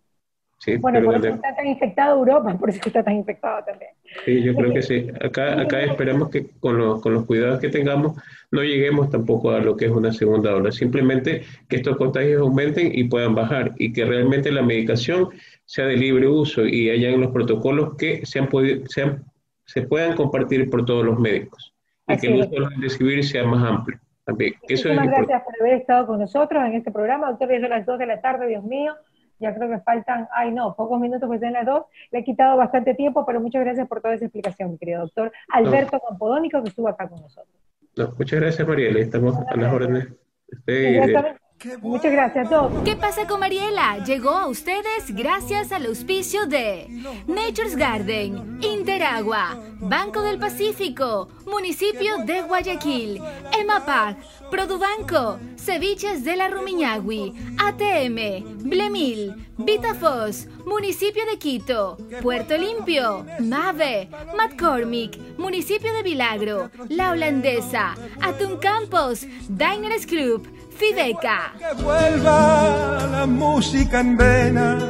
Sí, 0.64 0.78
bueno, 0.78 1.02
por 1.04 1.16
eso 1.16 1.28
está 1.28 1.56
tan 1.56 1.68
infectada 1.68 2.12
Europa, 2.12 2.56
por 2.58 2.70
eso 2.70 2.80
está 2.86 3.04
tan 3.04 3.16
infectada 3.16 3.66
también. 3.66 3.92
Sí, 4.26 4.44
yo 4.44 4.54
creo 4.54 4.74
que 4.74 4.82
sí. 4.82 5.08
Acá, 5.20 5.60
acá 5.60 5.82
esperamos 5.82 6.30
que 6.30 6.48
con 6.60 6.78
los, 6.78 7.02
con 7.02 7.14
los 7.14 7.26
cuidados 7.26 7.60
que 7.60 7.70
tengamos 7.70 8.22
no 8.52 8.62
lleguemos 8.62 9.10
tampoco 9.10 9.52
a 9.52 9.60
lo 9.60 9.76
que 9.76 9.86
es 9.86 9.92
una 9.92 10.14
segunda 10.14 10.56
ola. 10.56 10.72
Simplemente 10.72 11.42
que 11.68 11.78
estos 11.78 11.98
contagios 11.98 12.42
aumenten 12.42 12.92
y 12.94 13.06
puedan 13.06 13.34
bajar 13.34 13.72
y 13.78 13.92
que 13.92 14.06
realmente 14.06 14.52
la 14.52 14.62
medicación 14.62 15.30
sea 15.66 15.86
de 15.86 15.98
libre 15.98 16.28
uso 16.28 16.66
y 16.66 16.90
hayan 16.90 17.20
los 17.22 17.32
protocolos 17.32 17.96
que 17.96 18.24
sean, 18.26 18.48
sean, 18.88 19.24
se 19.66 19.82
puedan 19.82 20.16
compartir 20.16 20.70
por 20.70 20.86
todos 20.86 21.04
los 21.04 21.20
médicos 21.20 21.74
y 22.08 22.18
que 22.18 22.28
el 22.28 22.42
uso 22.42 22.50
de 22.50 22.76
recibir 22.82 23.24
sea 23.24 23.46
más 23.46 23.64
amplio. 23.64 24.00
También. 24.26 24.54
Muchas 24.70 24.84
gracias 24.84 25.44
por 25.44 25.56
haber 25.60 25.74
estado 25.74 26.06
con 26.06 26.20
nosotros 26.20 26.64
en 26.64 26.74
este 26.74 26.92
programa. 26.92 27.32
Doctor, 27.32 27.50
son 27.50 27.70
las 27.70 27.86
2 27.88 27.98
de 27.98 28.06
la 28.06 28.22
tarde, 28.22 28.48
Dios 28.48 28.64
mío. 28.64 28.94
Ya 29.42 29.54
creo 29.56 29.70
que 29.70 29.80
faltan, 29.80 30.28
ay 30.34 30.52
no, 30.52 30.76
pocos 30.76 31.00
minutos 31.00 31.28
pues 31.28 31.42
en 31.42 31.54
las 31.54 31.66
2. 31.66 31.84
Le 32.12 32.20
he 32.20 32.24
quitado 32.24 32.56
bastante 32.58 32.94
tiempo, 32.94 33.26
pero 33.26 33.42
muchas 33.42 33.64
gracias 33.64 33.88
por 33.88 34.02
toda 34.02 34.14
esa 34.14 34.26
explicación, 34.26 34.72
mi 34.72 34.78
querido 34.78 35.02
doctor 35.02 35.32
Alberto 35.50 36.00
Campodónico, 36.08 36.62
que 36.62 36.70
estuvo 36.70 36.88
acá 36.88 37.10
con 37.10 37.22
nosotros. 37.22 37.54
muchas 38.18 38.40
gracias, 38.40 38.68
Mariela. 38.68 39.00
Estamos 39.00 39.36
a 39.36 39.56
las 39.56 39.74
órdenes. 39.74 40.08
Muchas 41.82 42.12
gracias, 42.12 42.50
todos. 42.50 42.84
¿Qué 42.84 42.96
pasa 42.96 43.28
con 43.28 43.40
Mariela? 43.40 44.04
Llegó 44.04 44.32
a 44.32 44.48
ustedes 44.48 45.14
gracias 45.14 45.72
al 45.72 45.86
auspicio 45.86 46.48
de 46.48 46.88
Nature's 47.28 47.76
Garden, 47.76 48.60
Interagua, 48.62 49.60
Banco 49.80 50.22
del 50.22 50.40
Pacífico, 50.40 51.30
Municipio 51.46 52.18
de 52.26 52.42
Guayaquil, 52.42 53.22
EMAPAC, 53.60 54.18
Produbanco, 54.50 55.40
Ceviches 55.58 56.24
de 56.24 56.36
la 56.36 56.50
Rumiñahui, 56.50 57.34
ATM, 57.60 58.68
Blemil, 58.68 59.48
Vitafos, 59.58 60.48
Municipio 60.66 61.26
de 61.26 61.38
Quito, 61.38 61.98
Puerto 62.22 62.58
Limpio, 62.58 63.26
MAVE, 63.40 64.10
McCormick, 64.36 65.18
Municipio 65.38 65.94
de 65.94 66.04
Vilagro, 66.04 66.72
La 66.90 67.12
Holandesa, 67.12 67.96
Atún 68.22 68.58
Campos, 68.58 69.28
Diners 69.48 70.06
Club, 70.06 70.48
Fideca. 70.82 71.54
Que 71.60 71.84
vuelva 71.84 73.08
la 73.12 73.28
música 73.28 74.00
en 74.00 74.18
vena. 74.18 74.82